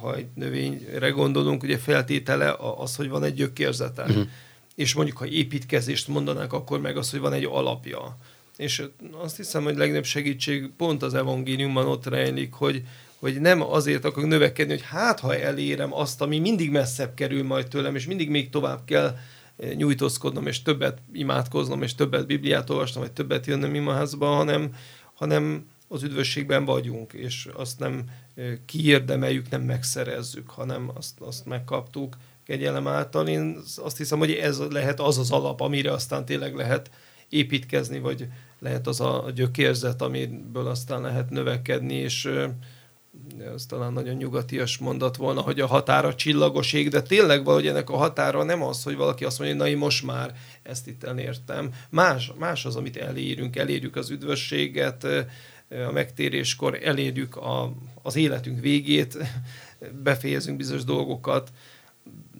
ha 0.00 0.16
egy 0.16 0.26
növényre 0.34 1.08
gondolunk, 1.08 1.62
ugye 1.62 1.78
feltétele 1.78 2.56
az, 2.76 2.96
hogy 2.96 3.08
van 3.08 3.24
egy 3.24 3.34
gyökérzete. 3.34 4.02
Uh-huh. 4.02 4.26
És 4.74 4.94
mondjuk, 4.94 5.16
ha 5.16 5.26
építkezést 5.26 6.08
mondanák, 6.08 6.52
akkor 6.52 6.80
meg 6.80 6.96
az, 6.96 7.10
hogy 7.10 7.20
van 7.20 7.32
egy 7.32 7.44
alapja. 7.44 8.18
És 8.56 8.82
azt 9.22 9.36
hiszem, 9.36 9.62
hogy 9.62 9.76
legnagyobb 9.76 10.04
segítség 10.04 10.70
pont 10.76 11.02
az 11.02 11.14
evangéliumban 11.14 11.86
ott 11.86 12.06
rejlik, 12.06 12.52
hogy, 12.52 12.82
hogy 13.18 13.40
nem 13.40 13.62
azért 13.62 14.04
akarok 14.04 14.28
növekedni, 14.28 14.72
hogy 14.72 14.84
hát 14.84 15.20
ha 15.20 15.36
elérem 15.36 15.94
azt, 15.94 16.20
ami 16.20 16.38
mindig 16.38 16.70
messzebb 16.70 17.14
kerül 17.14 17.42
majd 17.42 17.68
tőlem, 17.68 17.94
és 17.94 18.06
mindig 18.06 18.30
még 18.30 18.50
tovább 18.50 18.80
kell 18.84 19.16
eh, 19.56 19.72
nyújtózkodnom, 19.74 20.46
és 20.46 20.62
többet 20.62 20.98
imádkoznom, 21.12 21.82
és 21.82 21.94
többet 21.94 22.26
Bibliát 22.26 22.70
olvasnom, 22.70 23.02
vagy 23.02 23.12
többet 23.12 23.46
jönnöm 23.46 23.74
imaházba, 23.74 24.26
hanem, 24.26 24.74
hanem 25.14 25.66
az 25.88 26.02
üdvösségben 26.02 26.64
vagyunk, 26.64 27.12
és 27.12 27.48
azt 27.54 27.78
nem 27.78 28.04
kiérdemeljük, 28.66 29.50
nem 29.50 29.62
megszerezzük, 29.62 30.50
hanem 30.50 30.90
azt, 30.94 31.20
azt 31.20 31.46
megkaptuk 31.46 32.16
kegyelem 32.44 32.86
által. 32.86 33.28
Én 33.28 33.58
azt 33.76 33.96
hiszem, 33.96 34.18
hogy 34.18 34.32
ez 34.32 34.58
lehet 34.70 35.00
az 35.00 35.18
az 35.18 35.30
alap, 35.30 35.60
amire 35.60 35.92
aztán 35.92 36.24
tényleg 36.24 36.54
lehet 36.54 36.90
építkezni, 37.28 37.98
vagy 37.98 38.28
lehet 38.58 38.86
az 38.86 39.00
a 39.00 39.30
gyökérzet, 39.34 40.02
amiből 40.02 40.66
aztán 40.66 41.00
lehet 41.02 41.30
növekedni, 41.30 41.94
és 41.94 42.28
ez 43.54 43.66
talán 43.66 43.92
nagyon 43.92 44.14
nyugatias 44.14 44.78
mondat 44.78 45.16
volna, 45.16 45.40
hogy 45.40 45.60
a 45.60 45.66
határa 45.66 46.14
csillagos 46.14 46.72
ég, 46.72 46.88
de 46.88 47.02
tényleg 47.02 47.44
valahogy 47.44 47.66
ennek 47.66 47.90
a 47.90 47.96
határa 47.96 48.42
nem 48.42 48.62
az, 48.62 48.82
hogy 48.82 48.96
valaki 48.96 49.24
azt 49.24 49.38
mondja, 49.38 49.56
hogy 49.56 49.64
na 49.64 49.70
én 49.70 49.78
most 49.78 50.04
már 50.04 50.34
ezt 50.62 50.86
itt 50.86 51.04
elértem. 51.04 51.70
Más, 51.90 52.32
más 52.38 52.64
az, 52.64 52.76
amit 52.76 52.96
elérünk. 52.96 53.56
Elérjük 53.56 53.96
az 53.96 54.10
üdvösséget, 54.10 55.06
a 55.88 55.92
megtéréskor 55.92 56.78
elérjük 56.82 57.36
a, 57.36 57.72
az 58.02 58.16
életünk 58.16 58.60
végét, 58.60 59.18
befejezünk 60.02 60.56
bizonyos 60.56 60.84
dolgokat, 60.84 61.52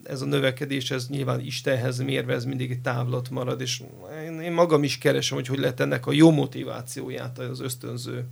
ez 0.05 0.21
a 0.21 0.25
növekedés, 0.25 0.91
ez 0.91 1.09
nyilván 1.09 1.41
Istenhez 1.41 1.99
mérve, 1.99 2.35
ez 2.35 2.45
mindig 2.45 2.71
egy 2.71 2.81
távlat 2.81 3.31
marad, 3.31 3.61
és 3.61 3.83
én, 4.25 4.41
én 4.41 4.53
magam 4.53 4.83
is 4.83 4.99
keresem, 4.99 5.37
hogy 5.37 5.47
hogy 5.47 5.59
lehet 5.59 5.81
ennek 5.81 6.07
a 6.07 6.13
jó 6.13 6.31
motivációját, 6.31 7.39
az 7.39 7.61
ösztönző 7.61 8.25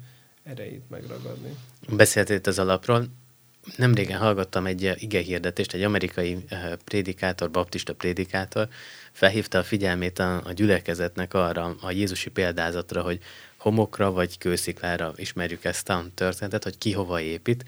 erejét 0.42 0.82
megragadni. 0.90 1.54
Beszéltél 1.88 2.36
itt 2.36 2.46
az 2.46 2.58
alapról. 2.58 3.06
Nem 3.76 3.94
régen 3.94 4.18
hallgattam 4.18 4.66
egy 4.66 4.86
eh, 4.86 5.02
ige 5.02 5.20
hirdetést, 5.20 5.74
egy 5.74 5.82
amerikai 5.82 6.44
eh, 6.48 6.72
prédikátor, 6.84 7.50
baptista 7.50 7.94
prédikátor 7.94 8.68
felhívta 9.12 9.58
a 9.58 9.62
figyelmét 9.62 10.18
a, 10.18 10.42
a 10.44 10.52
gyülekezetnek 10.52 11.34
arra 11.34 11.76
a 11.80 11.90
Jézusi 11.90 12.30
példázatra, 12.30 13.02
hogy 13.02 13.18
homokra 13.62 14.10
vagy 14.10 14.38
kősziklára 14.38 15.12
ismerjük 15.16 15.64
ezt 15.64 15.88
a 15.88 16.04
történetet, 16.14 16.64
hogy 16.64 16.78
ki 16.78 16.92
hova 16.92 17.20
épít, 17.20 17.64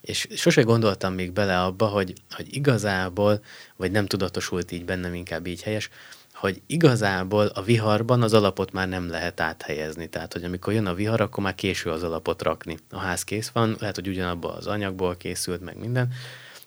és 0.00 0.26
sose 0.34 0.62
gondoltam 0.62 1.12
még 1.12 1.32
bele 1.32 1.62
abba, 1.62 1.86
hogy, 1.86 2.12
hogy 2.30 2.54
igazából, 2.54 3.40
vagy 3.76 3.90
nem 3.90 4.06
tudatosult 4.06 4.72
így 4.72 4.84
bennem, 4.84 5.14
inkább 5.14 5.46
így 5.46 5.62
helyes, 5.62 5.90
hogy 6.34 6.62
igazából 6.66 7.46
a 7.46 7.62
viharban 7.62 8.22
az 8.22 8.34
alapot 8.34 8.72
már 8.72 8.88
nem 8.88 9.08
lehet 9.10 9.40
áthelyezni. 9.40 10.08
Tehát, 10.08 10.32
hogy 10.32 10.44
amikor 10.44 10.72
jön 10.72 10.86
a 10.86 10.94
vihar, 10.94 11.20
akkor 11.20 11.42
már 11.42 11.54
késő 11.54 11.90
az 11.90 12.02
alapot 12.02 12.42
rakni. 12.42 12.78
A 12.90 12.98
ház 12.98 13.22
kész 13.22 13.48
van, 13.48 13.76
lehet, 13.80 13.94
hogy 13.94 14.08
ugyanabban 14.08 14.56
az 14.56 14.66
anyagból 14.66 15.16
készült, 15.16 15.60
meg 15.60 15.78
minden, 15.78 16.12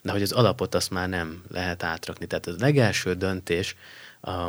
de 0.02 0.12
hogy 0.12 0.22
az 0.22 0.32
alapot 0.32 0.76
azt 0.76 0.90
már 0.90 1.10
nem 1.10 1.44
lehet 1.52 1.84
átrakni. 1.84 2.26
Tehát 2.26 2.48
az 2.48 2.60
legelső 2.60 3.14
döntés, 3.14 3.76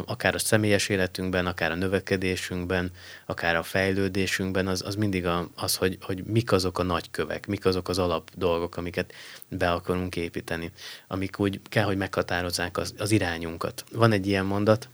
akár 0.05 0.35
a 0.35 0.39
személyes 0.39 0.89
életünkben, 0.89 1.47
akár 1.47 1.71
a 1.71 1.75
növekedésünkben, 1.75 2.91
akár 3.27 3.57
a 3.57 3.63
fejlődésünkben, 3.63 4.67
az, 4.67 4.83
az 4.87 4.95
mindig 4.95 5.27
a, 5.27 5.49
az, 5.55 5.77
hogy, 5.77 5.99
hogy 6.01 6.25
mik 6.25 6.53
azok 6.53 6.79
a 6.79 6.83
nagykövek, 6.83 7.47
mik 7.47 7.65
azok 7.65 7.89
az 7.89 7.99
alap 7.99 8.31
dolgok, 8.35 8.77
amiket 8.77 9.13
be 9.49 9.73
akarunk 9.73 10.17
építeni, 10.17 10.73
amik 11.09 11.39
úgy 11.39 11.61
kell, 11.69 11.85
hogy 11.85 11.97
meghatározzák 11.97 12.79
az, 12.79 12.95
az 12.99 13.11
irányunkat. 13.11 13.85
Van 13.93 14.13
egy 14.13 14.27
ilyen 14.27 14.45
mondat, 14.45 14.89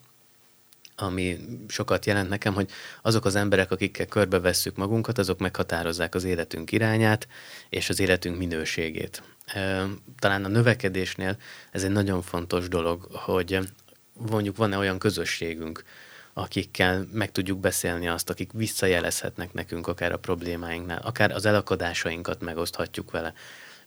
ami 1.01 1.38
sokat 1.69 2.07
jelent 2.07 2.29
nekem, 2.29 2.55
hogy 2.55 2.71
azok 3.03 3.25
az 3.25 3.35
emberek, 3.35 3.71
akikkel 3.71 4.07
körbevesszük 4.07 4.77
magunkat, 4.77 5.19
azok 5.19 5.38
meghatározzák 5.38 6.14
az 6.14 6.25
életünk 6.25 6.73
irányát 6.73 7.29
és 7.69 7.88
az 7.88 8.01
életünk 8.01 8.38
minőségét. 8.38 9.23
Talán 10.19 10.45
a 10.45 10.49
növekedésnél 10.49 11.37
ez 11.71 11.85
egy 11.85 11.91
nagyon 11.91 12.23
fontos 12.23 12.69
dolog, 12.69 13.09
hogy 13.12 13.59
mondjuk 14.31 14.57
van-e 14.57 14.77
olyan 14.77 14.99
közösségünk, 14.99 15.83
akikkel 16.33 17.09
meg 17.13 17.33
tudjuk 17.33 17.59
beszélni 17.59 18.09
azt, 18.09 18.31
akik 18.31 18.53
visszajelezhetnek 18.53 19.53
nekünk 19.53 19.87
akár 19.87 20.13
a 20.13 20.19
problémáinknál, 20.19 21.01
akár 21.05 21.31
az 21.31 21.47
elakadásainkat 21.47 22.41
megoszthatjuk 22.41 23.11
vele. 23.11 23.33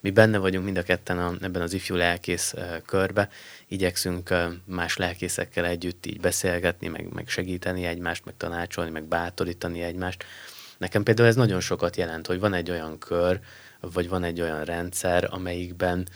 Mi 0.00 0.10
benne 0.10 0.38
vagyunk 0.38 0.64
mind 0.64 0.76
a 0.76 0.82
ketten 0.82 1.18
a, 1.18 1.34
ebben 1.40 1.62
az 1.62 1.72
ifjú 1.72 1.94
lelkész 1.96 2.54
körbe, 2.86 3.28
igyekszünk 3.68 4.34
más 4.64 4.96
lelkészekkel 4.96 5.66
együtt 5.66 6.06
így 6.06 6.20
beszélgetni, 6.20 6.88
meg, 6.88 7.12
meg 7.12 7.28
segíteni 7.28 7.84
egymást, 7.84 8.24
meg 8.24 8.34
tanácsolni, 8.36 8.90
meg 8.90 9.04
bátorítani 9.04 9.82
egymást. 9.82 10.24
Nekem 10.78 11.02
például 11.02 11.28
ez 11.28 11.36
nagyon 11.36 11.60
sokat 11.60 11.96
jelent, 11.96 12.26
hogy 12.26 12.40
van 12.40 12.54
egy 12.54 12.70
olyan 12.70 12.98
kör, 12.98 13.40
vagy 13.92 14.08
van 14.08 14.24
egy 14.24 14.40
olyan 14.40 14.64
rendszer, 14.64 15.28
amelyikben 15.30 16.08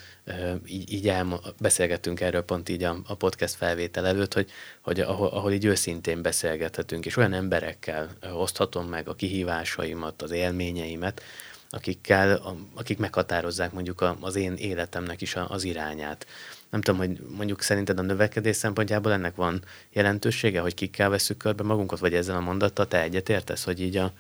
így, 0.67 0.93
így 0.93 1.09
elmo- 1.09 1.55
beszélgettünk 1.61 2.21
erről 2.21 2.43
pont 2.43 2.69
így 2.69 2.83
a, 2.83 2.97
a 3.07 3.15
podcast 3.15 3.55
felvétel 3.55 4.07
előtt, 4.07 4.35
hogy, 4.35 4.51
hogy 4.81 5.01
ahol, 5.01 5.29
ahol 5.29 5.53
így 5.53 5.65
őszintén 5.65 6.23
beszélgethetünk, 6.23 7.07
és 7.07 7.17
olyan 7.17 7.33
emberekkel 7.33 8.11
oszthatom 8.33 8.87
meg 8.87 9.09
a 9.09 9.15
kihívásaimat, 9.15 10.23
az 10.23 10.31
élményeimet, 10.31 11.23
akikkel, 11.71 12.57
akik 12.75 12.99
meghatározzák 12.99 13.73
mondjuk 13.73 14.17
az 14.21 14.37
én 14.37 14.55
életemnek 14.55 15.21
is 15.21 15.37
az 15.49 15.65
irányát. 15.65 16.27
Nem 16.71 16.81
tudom, 16.81 17.01
hogy 17.01 17.21
mondjuk 17.37 17.63
szerinted 17.63 17.99
a 17.99 18.03
növekedés 18.03 18.57
szempontjából 18.57 19.13
ennek 19.13 19.35
van 19.35 19.63
jelentősége, 19.93 20.61
hogy 20.61 20.75
kikkel 20.75 21.09
veszük 21.09 21.37
körbe 21.37 21.63
magunkat, 21.63 21.99
vagy 21.99 22.15
ezzel 22.15 22.37
a 22.37 22.41
mondattal 22.41 22.87
te 22.87 23.03
egyetértesz, 23.03 23.65
hogy 23.65 23.81
így 23.81 23.97
a, 23.97 24.13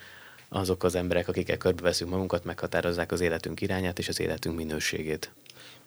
azok 0.49 0.85
az 0.85 0.95
emberek, 0.95 1.29
akikkel 1.29 1.57
körbeveszünk 1.57 2.11
magunkat, 2.11 2.45
meghatározzák 2.45 3.13
az 3.13 3.21
életünk 3.21 3.61
irányát 3.61 3.99
és 3.99 4.09
az 4.09 4.21
életünk 4.21 4.57
minőségét. 4.57 5.31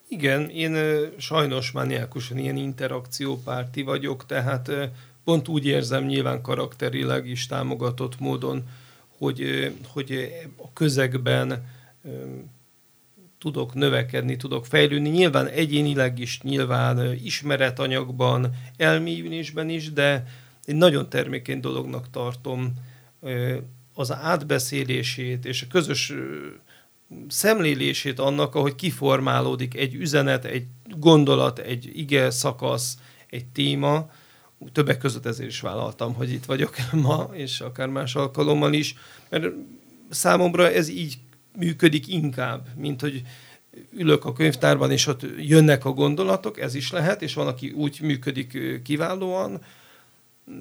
Igen, 0.07 0.49
én 0.49 0.75
sajnos 1.17 1.71
mániákusan 1.71 2.37
ilyen 2.37 2.57
interakciópárti 2.57 3.81
vagyok, 3.81 4.25
tehát 4.25 4.71
pont 5.23 5.47
úgy 5.47 5.65
érzem 5.65 6.05
nyilván 6.05 6.41
karakterileg 6.41 7.27
is 7.27 7.45
támogatott 7.45 8.19
módon, 8.19 8.63
hogy, 9.17 9.71
hogy 9.87 10.31
a 10.57 10.73
közegben 10.73 11.67
tudok 13.39 13.73
növekedni, 13.73 14.35
tudok 14.35 14.65
fejlődni, 14.65 15.09
nyilván 15.09 15.47
egyénileg 15.47 16.19
is, 16.19 16.41
nyilván 16.41 17.13
ismeretanyagban, 17.13 18.55
elmélyülésben 18.77 19.69
is, 19.69 19.93
de 19.93 20.27
egy 20.65 20.75
nagyon 20.75 21.09
termékeny 21.09 21.59
dolognak 21.59 22.09
tartom 22.09 22.73
az 23.99 24.11
átbeszélését 24.11 25.45
és 25.45 25.61
a 25.61 25.67
közös 25.71 26.13
szemlélését 27.27 28.19
annak, 28.19 28.55
ahogy 28.55 28.75
kiformálódik 28.75 29.75
egy 29.75 29.93
üzenet, 29.95 30.45
egy 30.45 30.65
gondolat, 30.97 31.59
egy 31.59 31.89
ige 31.93 32.29
szakasz, 32.29 32.97
egy 33.29 33.45
téma. 33.45 34.11
Többek 34.71 34.97
között 34.97 35.25
ezért 35.25 35.49
is 35.49 35.59
vállaltam, 35.59 36.13
hogy 36.13 36.31
itt 36.31 36.45
vagyok 36.45 36.75
ma, 37.07 37.29
és 37.33 37.61
akár 37.61 37.87
más 37.87 38.15
alkalommal 38.15 38.73
is, 38.73 38.95
mert 39.29 39.45
számomra 40.09 40.71
ez 40.71 40.87
így 40.87 41.17
működik 41.57 42.07
inkább, 42.07 42.67
mint 42.75 43.01
hogy 43.01 43.21
ülök 43.93 44.25
a 44.25 44.33
könyvtárban, 44.33 44.91
és 44.91 45.07
ott 45.07 45.25
jönnek 45.37 45.85
a 45.85 45.91
gondolatok, 45.91 46.59
ez 46.59 46.75
is 46.75 46.91
lehet, 46.91 47.21
és 47.21 47.33
van, 47.33 47.47
aki 47.47 47.69
úgy 47.69 47.99
működik 48.01 48.81
kiválóan, 48.83 49.61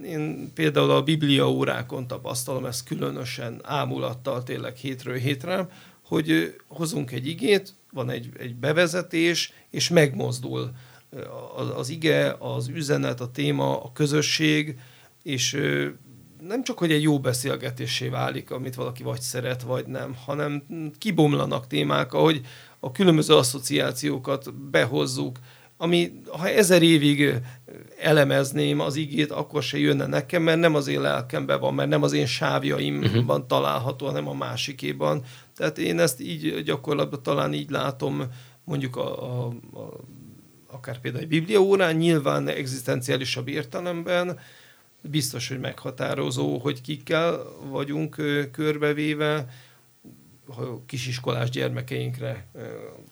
én 0.04 0.52
például 0.54 0.90
a 0.90 1.02
Biblia 1.02 1.50
órákon 1.50 2.06
tapasztalom 2.06 2.64
ezt 2.64 2.84
különösen 2.84 3.60
ámulattal 3.64 4.42
tényleg 4.42 4.76
hétről 4.76 5.16
hétre, 5.16 5.68
hogy 6.02 6.56
hozunk 6.66 7.10
egy 7.10 7.26
igét, 7.26 7.74
van 7.92 8.10
egy, 8.10 8.28
egy 8.38 8.54
bevezetés, 8.54 9.52
és 9.70 9.88
megmozdul 9.88 10.70
az, 11.56 11.68
az 11.76 11.88
ige, 11.88 12.36
az 12.38 12.68
üzenet, 12.68 13.20
a 13.20 13.30
téma, 13.30 13.82
a 13.82 13.92
közösség, 13.92 14.78
és 15.22 15.60
nem 16.42 16.62
csak, 16.62 16.78
hogy 16.78 16.92
egy 16.92 17.02
jó 17.02 17.20
beszélgetésé 17.20 18.08
válik, 18.08 18.50
amit 18.50 18.74
valaki 18.74 19.02
vagy 19.02 19.20
szeret, 19.20 19.62
vagy 19.62 19.86
nem, 19.86 20.14
hanem 20.24 20.62
kibomlanak 20.98 21.66
témák, 21.66 22.12
ahogy 22.12 22.40
a 22.80 22.92
különböző 22.92 23.34
asszociációkat 23.34 24.54
behozzuk, 24.54 25.38
ami 25.80 26.12
ha 26.28 26.48
ezer 26.48 26.82
évig 26.82 27.34
elemezném 28.00 28.80
az 28.80 28.96
igét, 28.96 29.30
akkor 29.30 29.62
se 29.62 29.78
jönne 29.78 30.06
nekem, 30.06 30.42
mert 30.42 30.60
nem 30.60 30.74
az 30.74 30.86
én 30.86 31.00
lelkemben 31.00 31.60
van, 31.60 31.74
mert 31.74 31.88
nem 31.88 32.02
az 32.02 32.12
én 32.12 32.26
sávjaimban 32.26 33.20
uh-huh. 33.20 33.46
található, 33.46 34.06
hanem 34.06 34.28
a 34.28 34.34
másikéban. 34.34 35.22
Tehát 35.56 35.78
én 35.78 35.98
ezt 35.98 36.20
így 36.20 36.62
gyakorlatban 36.62 37.22
talán 37.22 37.54
így 37.54 37.70
látom, 37.70 38.22
mondjuk 38.64 38.96
a, 38.96 39.22
a, 39.22 39.46
a 39.72 40.00
akár 40.70 41.00
például 41.00 41.22
egy 41.22 41.28
Biblia 41.28 41.60
órán, 41.60 41.96
nyilván 41.96 42.48
egzisztenciálisabb 42.48 43.48
értelemben, 43.48 44.38
biztos, 45.00 45.48
hogy 45.48 45.58
meghatározó, 45.58 46.58
hogy 46.58 46.80
kikkel 46.80 47.42
vagyunk 47.70 48.16
körbevéve, 48.52 49.46
ha 50.56 50.82
kisiskolás 50.86 51.50
gyermekeinkre 51.50 52.46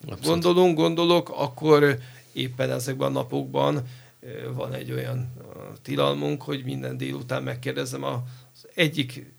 Abszolút. 0.01 0.25
gondolunk, 0.25 0.77
gondolok, 0.77 1.31
akkor 1.31 1.99
éppen 2.37 2.71
ezekben 2.71 3.09
a 3.09 3.11
napokban 3.11 3.83
van 4.55 4.73
egy 4.73 4.93
olyan 4.93 5.33
tilalmunk, 5.83 6.43
hogy 6.43 6.65
minden 6.65 6.97
délután 6.97 7.43
megkérdezem 7.43 8.05
az 8.05 8.21
egyik, 8.75 9.35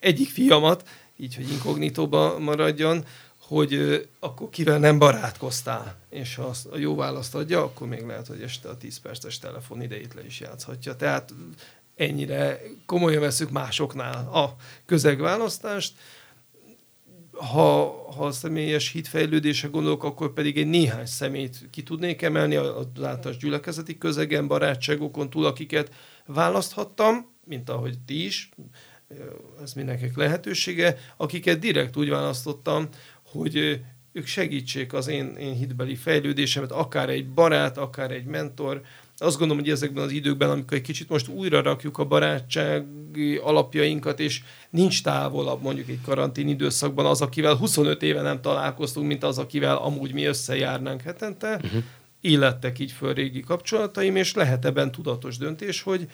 egyik 0.00 0.28
fiamat, 0.28 0.88
így, 1.16 1.34
hogy 1.34 1.50
inkognitóba 1.50 2.38
maradjon, 2.38 3.04
hogy 3.38 4.06
akkor 4.18 4.50
kivel 4.50 4.78
nem 4.78 4.98
barátkoztál, 4.98 5.96
és 6.08 6.34
ha 6.34 6.42
azt 6.42 6.66
a 6.66 6.78
jó 6.78 6.94
választ 6.94 7.34
adja, 7.34 7.62
akkor 7.62 7.88
még 7.88 8.06
lehet, 8.06 8.26
hogy 8.26 8.42
este 8.42 8.68
a 8.68 8.76
10 8.76 9.00
perces 9.00 9.38
telefon 9.38 9.82
idejét 9.82 10.14
le 10.14 10.24
is 10.24 10.40
játszhatja. 10.40 10.96
Tehát 10.96 11.34
ennyire 11.96 12.60
komolyan 12.86 13.20
veszük 13.20 13.50
másoknál 13.50 14.28
a 14.32 14.56
közegválasztást, 14.86 15.92
ha, 17.34 18.04
ha 18.16 18.24
a 18.24 18.30
személyes 18.30 18.90
hitfejlődése 18.90 19.68
gondolok, 19.68 20.04
akkor 20.04 20.32
pedig 20.32 20.58
egy 20.58 20.66
néhány 20.66 21.06
szemét 21.06 21.68
ki 21.70 21.82
tudnék 21.82 22.22
emelni 22.22 22.54
az 22.56 22.86
általános 23.02 23.36
gyülekezeti 23.36 23.98
közegen, 23.98 24.46
barátságokon 24.46 25.30
túl, 25.30 25.46
akiket 25.46 25.94
választhattam, 26.26 27.32
mint 27.44 27.70
ahogy 27.70 27.98
ti 27.98 28.24
is, 28.24 28.48
ez 29.62 29.72
mindenkinek 29.72 30.16
lehetősége, 30.16 30.98
akiket 31.16 31.58
direkt 31.58 31.96
úgy 31.96 32.08
választottam, 32.08 32.88
hogy 33.22 33.80
ők 34.12 34.26
segítsék 34.26 34.92
az 34.92 35.08
én, 35.08 35.36
én 35.36 35.54
hitbeli 35.54 35.94
fejlődésemet, 35.94 36.72
akár 36.72 37.08
egy 37.08 37.28
barát, 37.28 37.78
akár 37.78 38.10
egy 38.10 38.24
mentor, 38.24 38.82
azt 39.16 39.38
gondolom, 39.38 39.62
hogy 39.62 39.72
ezekben 39.72 40.04
az 40.04 40.10
időkben, 40.10 40.50
amikor 40.50 40.76
egy 40.76 40.82
kicsit 40.82 41.08
most 41.08 41.28
újra 41.28 41.62
rakjuk 41.62 41.98
a 41.98 42.04
barátsági 42.04 43.36
alapjainkat, 43.36 44.20
és 44.20 44.42
nincs 44.70 45.02
távolabb 45.02 45.62
mondjuk 45.62 45.88
egy 45.88 46.00
karantén 46.04 46.48
időszakban 46.48 47.06
az, 47.06 47.20
akivel 47.20 47.54
25 47.54 48.02
éve 48.02 48.22
nem 48.22 48.40
találkoztunk, 48.40 49.06
mint 49.06 49.24
az, 49.24 49.38
akivel 49.38 49.76
amúgy 49.76 50.12
mi 50.12 50.24
összejárnánk 50.24 51.02
hetente, 51.02 51.60
uh-huh. 51.64 51.82
illettek 52.20 52.78
így 52.78 52.92
föl 52.92 53.14
régi 53.14 53.40
kapcsolataim, 53.40 54.16
és 54.16 54.34
lehet 54.34 54.64
ebben 54.64 54.90
tudatos 54.90 55.36
döntés, 55.36 55.82
hogy 55.82 56.08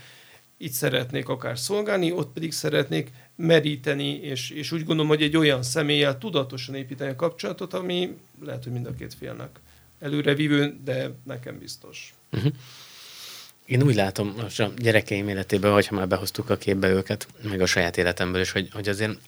itt 0.56 0.72
szeretnék 0.72 1.28
akár 1.28 1.58
szolgálni, 1.58 2.12
ott 2.12 2.32
pedig 2.32 2.52
szeretnék 2.52 3.10
meríteni, 3.36 4.10
és, 4.10 4.50
és 4.50 4.72
úgy 4.72 4.84
gondolom, 4.84 5.08
hogy 5.08 5.22
egy 5.22 5.36
olyan 5.36 5.62
személlyel 5.62 6.18
tudatosan 6.18 6.74
építeni 6.74 7.10
a 7.10 7.16
kapcsolatot, 7.16 7.74
ami 7.74 8.16
lehet, 8.44 8.64
hogy 8.64 8.72
mind 8.72 8.86
a 8.86 8.94
két 8.94 9.14
félnek 9.14 9.60
előrevívő, 10.00 10.76
de 10.84 11.10
nekem 11.24 11.58
biztos. 11.58 12.14
Uh-huh. 12.32 12.52
Én 13.70 13.82
úgy 13.82 13.94
látom 13.94 14.34
most 14.42 14.60
a 14.60 14.72
gyerekeim 14.76 15.28
életében, 15.28 15.72
hogyha 15.72 15.94
már 15.94 16.08
behoztuk 16.08 16.50
a 16.50 16.56
képbe 16.56 16.88
őket, 16.88 17.26
meg 17.42 17.60
a 17.60 17.66
saját 17.66 17.96
életemből 17.96 18.40
is, 18.40 18.52
hogy, 18.52 18.68
hogy 18.72 18.88
azért 18.88 19.18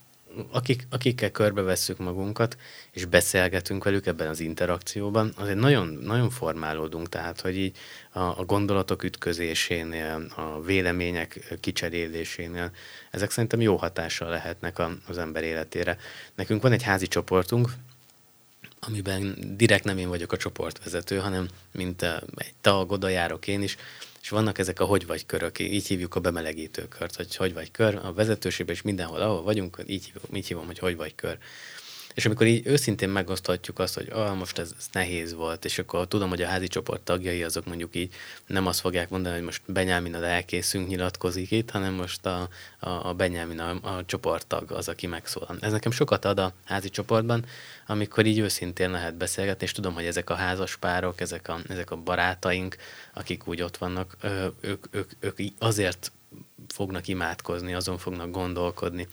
akik, 0.51 0.87
akikkel 0.89 1.31
körbevesszük 1.31 1.97
magunkat, 1.97 2.57
és 2.91 3.05
beszélgetünk 3.05 3.83
velük 3.83 4.05
ebben 4.05 4.27
az 4.27 4.39
interakcióban, 4.39 5.33
azért 5.35 5.57
nagyon, 5.57 5.87
nagyon 5.87 6.29
formálódunk, 6.29 7.09
tehát, 7.09 7.41
hogy 7.41 7.57
így 7.57 7.77
a, 8.11 8.19
a 8.19 8.43
gondolatok 8.45 9.03
ütközésénél, 9.03 10.27
a 10.35 10.61
vélemények 10.61 11.57
kicserélésénél, 11.59 12.71
ezek 13.11 13.31
szerintem 13.31 13.61
jó 13.61 13.75
hatással 13.75 14.29
lehetnek 14.29 14.79
a, 14.79 14.91
az 15.07 15.17
ember 15.17 15.43
életére. 15.43 15.97
Nekünk 16.35 16.61
van 16.61 16.71
egy 16.71 16.83
házi 16.83 17.07
csoportunk, 17.07 17.69
amiben 18.87 19.35
direkt 19.55 19.83
nem 19.83 19.97
én 19.97 20.09
vagyok 20.09 20.31
a 20.31 20.37
csoportvezető, 20.37 21.17
hanem 21.17 21.47
mint 21.71 22.01
egy 22.35 22.53
tag, 22.61 22.91
oda 22.91 23.07
járok 23.07 23.47
én 23.47 23.61
is, 23.61 23.77
és 24.21 24.29
vannak 24.29 24.57
ezek 24.57 24.79
a 24.79 24.85
hogy 24.85 25.05
vagy 25.05 25.25
körök, 25.25 25.59
így 25.59 25.87
hívjuk 25.87 26.15
a 26.15 26.19
bemelegítőkört, 26.19 27.15
hogy 27.15 27.35
hogy 27.35 27.53
vagy 27.53 27.71
kör, 27.71 27.99
a 28.03 28.13
vezetőségben 28.13 28.75
és 28.75 28.81
mindenhol, 28.81 29.21
ahol 29.21 29.43
vagyunk, 29.43 29.77
így 29.87 30.05
hívom, 30.05 30.35
így 30.35 30.47
hívom 30.47 30.65
hogy 30.65 30.79
hogy 30.79 30.95
vagy 30.95 31.15
kör. 31.15 31.37
És 32.13 32.25
amikor 32.25 32.47
így 32.47 32.67
őszintén 32.67 33.09
megoszthatjuk 33.09 33.79
azt, 33.79 33.95
hogy 33.95 34.09
ah, 34.11 34.35
most 34.35 34.57
ez, 34.57 34.73
ez 34.77 34.85
nehéz 34.91 35.33
volt, 35.33 35.65
és 35.65 35.79
akkor 35.79 36.07
tudom, 36.07 36.29
hogy 36.29 36.41
a 36.41 36.47
házi 36.47 36.67
csoport 36.67 37.01
tagjai 37.01 37.43
azok 37.43 37.65
mondjuk 37.65 37.95
így 37.95 38.13
nem 38.47 38.67
azt 38.67 38.79
fogják 38.79 39.09
mondani, 39.09 39.35
hogy 39.35 39.43
most 39.43 39.61
Benyámin 39.65 40.15
elkészünk, 40.15 40.87
nyilatkozik 40.87 41.51
itt, 41.51 41.69
hanem 41.69 41.93
most 41.93 42.25
a, 42.25 42.49
a, 42.79 42.89
a 42.89 43.13
Benyámin 43.13 43.59
a, 43.59 43.69
a 43.81 44.05
csoporttag 44.05 44.71
az, 44.71 44.87
aki 44.87 45.07
megszólal. 45.07 45.57
Ez 45.59 45.71
nekem 45.71 45.91
sokat 45.91 46.25
ad 46.25 46.39
a 46.39 46.53
házi 46.65 46.89
csoportban, 46.89 47.45
amikor 47.87 48.25
így 48.25 48.39
őszintén 48.39 48.91
lehet 48.91 49.15
beszélgetni, 49.15 49.65
és 49.65 49.71
tudom, 49.71 49.93
hogy 49.93 50.05
ezek 50.05 50.29
a 50.29 50.35
házas 50.35 50.75
párok, 50.75 51.21
ezek 51.21 51.47
a, 51.47 51.59
ezek 51.69 51.91
a 51.91 51.95
barátaink, 51.95 52.75
akik 53.13 53.47
úgy 53.47 53.61
ott 53.61 53.77
vannak, 53.77 54.17
ők, 54.61 54.85
ők, 54.91 55.11
ők 55.19 55.37
azért 55.59 56.11
fognak 56.67 57.07
imádkozni, 57.07 57.73
azon 57.73 57.97
fognak 57.97 58.31
gondolkodni, 58.31 59.07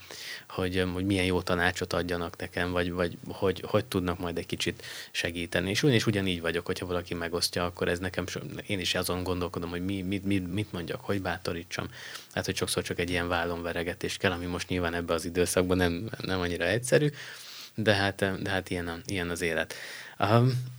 hogy, 0.49 0.85
hogy 0.93 1.05
milyen 1.05 1.25
jó 1.25 1.41
tanácsot 1.41 1.93
adjanak 1.93 2.37
nekem, 2.37 2.71
vagy, 2.71 2.91
vagy 2.91 3.17
hogy, 3.27 3.63
hogy 3.67 3.85
tudnak 3.85 4.19
majd 4.19 4.37
egy 4.37 4.45
kicsit 4.45 4.83
segíteni. 5.11 5.69
És 5.69 5.83
én 5.83 6.01
ugyanígy 6.05 6.41
vagyok, 6.41 6.65
hogyha 6.65 6.85
valaki 6.85 7.13
megosztja, 7.13 7.65
akkor 7.65 7.87
ez 7.87 7.99
nekem, 7.99 8.25
én 8.67 8.79
is 8.79 8.95
azon 8.95 9.23
gondolkodom, 9.23 9.69
hogy 9.69 9.85
mi, 9.85 10.01
mit, 10.01 10.25
mit, 10.25 10.53
mit 10.53 10.71
mondjak, 10.71 11.01
hogy 11.01 11.21
bátorítsam. 11.21 11.87
Hát, 12.33 12.45
hogy 12.45 12.55
sokszor 12.55 12.83
csak 12.83 12.99
egy 12.99 13.09
ilyen 13.09 13.27
vállonveregetés 13.27 14.17
kell, 14.17 14.31
ami 14.31 14.45
most 14.45 14.67
nyilván 14.67 14.93
ebben 14.93 15.15
az 15.15 15.25
időszakban 15.25 15.77
nem, 15.77 16.09
nem 16.21 16.39
annyira 16.39 16.65
egyszerű, 16.65 17.09
de 17.75 17.93
hát, 17.93 18.41
de 18.41 18.49
hát 18.49 18.69
ilyen, 18.69 18.87
a, 18.87 18.97
ilyen 19.05 19.29
az 19.29 19.41
élet. 19.41 19.73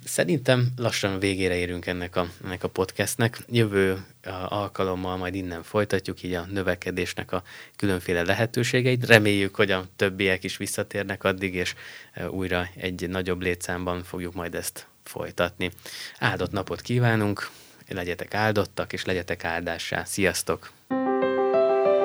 Szerintem 0.05 0.73
lassan 0.77 1.19
végére 1.19 1.55
érünk 1.55 1.87
ennek 1.87 2.17
a, 2.17 2.29
ennek 2.45 2.65
a 2.65 2.69
podcastnek. 2.69 3.39
Jövő 3.49 4.05
alkalommal 4.49 5.17
majd 5.17 5.35
innen 5.35 5.63
folytatjuk 5.63 6.23
így 6.23 6.35
a 6.35 6.47
növekedésnek 6.51 7.33
a 7.33 7.43
különféle 7.77 8.23
lehetőségeit. 8.23 9.07
Reméljük, 9.07 9.55
hogy 9.55 9.71
a 9.71 9.87
többiek 9.97 10.45
is 10.45 10.57
visszatérnek 10.57 11.25
addig, 11.25 11.55
és 11.55 11.75
újra 12.31 12.69
egy 12.77 13.09
nagyobb 13.09 13.41
létszámban 13.41 14.03
fogjuk 14.03 14.35
majd 14.35 14.55
ezt 14.55 14.87
folytatni. 15.03 15.71
Áldott 16.19 16.53
napot 16.53 16.81
kívánunk, 16.81 17.51
legyetek 17.89 18.35
áldottak, 18.35 18.93
és 18.93 19.05
legyetek 19.05 19.45
áldássá. 19.45 20.05
Sziasztok! 20.05 20.71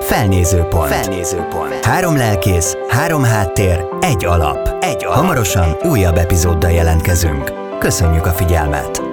Felnézőpont. 0.08 0.94
Felnézőpont. 0.94 1.84
Három 1.84 2.16
lelkész, 2.16 2.76
három 2.88 3.24
háttér, 3.24 3.84
egy 4.00 4.24
alap. 4.24 4.76
Egy 4.80 5.04
alap. 5.04 5.16
Hamarosan 5.16 5.76
újabb 5.82 6.16
epizóddal 6.16 6.70
jelentkezünk. 6.70 7.52
Köszönjük 7.78 8.26
a 8.26 8.30
figyelmet! 8.30 9.07